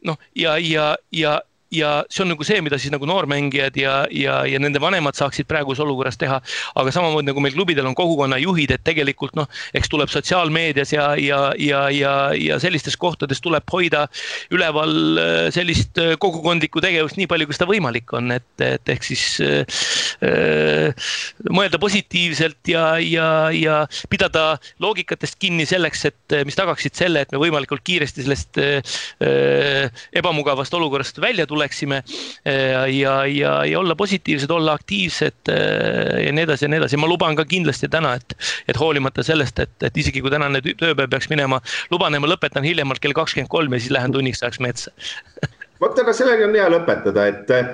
[0.05, 1.41] noh, ja, ja, ja
[1.73, 5.49] ja see on nagu see, mida siis nagu noormängijad ja, ja, ja nende vanemad saaksid
[5.51, 6.41] praeguses olukorras teha.
[6.75, 11.41] aga samamoodi nagu meil klubidel on kogukonnajuhid, et tegelikult noh, eks tuleb sotsiaalmeedias ja, ja,
[11.59, 14.07] ja, ja, ja sellistes kohtades tuleb hoida
[14.55, 19.07] üleval äh, sellist äh, kogukondlikku tegevust nii palju, kui seda võimalik on, et, et ehk
[19.07, 21.11] siis äh,
[21.51, 27.41] mõelda positiivselt ja, ja, ja pidada loogikatest kinni selleks, et mis tagaksid selle, et me
[27.43, 32.03] võimalikult kiiresti sellest äh, ebamugavast olukorrast välja tuleme tuleksime
[32.47, 36.97] äh, ja, ja, ja olla positiivsed, olla aktiivsed äh, ja nii edasi ja nii edasi.
[36.97, 38.37] ma luban ka kindlasti täna, et,
[38.69, 41.61] et hoolimata sellest, et, et isegi kui tänane tööpäev peaks minema,
[41.91, 44.93] luban, et ma lõpetan hiljemalt kell kakskümmend kolm ja siis lähen tunniks ajaks metsa
[45.81, 47.73] vot, aga sellega on hea lõpetada, et äh,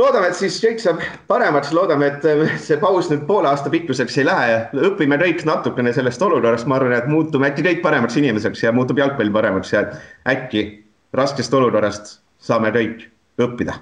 [0.00, 4.28] loodame, et siis kõik saab paremaks, loodame, et see paus nüüd poole aasta pikkuseks ei
[4.30, 4.58] lähe.
[4.90, 9.00] õpime kõik natukene sellest olukorrast, ma arvan, et muutume äkki kõik paremaks inimeseks ja muutub
[9.02, 9.86] jalgpall paremaks ja
[10.30, 10.66] äkki
[11.14, 13.06] raskest olukorrast saame kõik
[13.40, 13.78] õppida.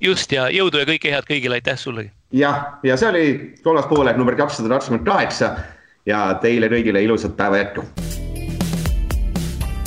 [0.00, 2.10] just ja jõudu ja kõike head kõigile, aitäh sulle.
[2.32, 3.26] jah, ja see oli
[3.62, 5.56] kolmas poolek number kakssada kakskümmend kaheksa
[6.06, 7.84] ja teile kõigile ilusat päeva jätku.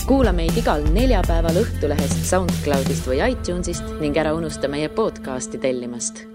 [0.07, 6.25] kuula meid igal neljapäeval Õhtulehest, SoundCloudist või iTunesist ning ära unusta meie podcasti tellimast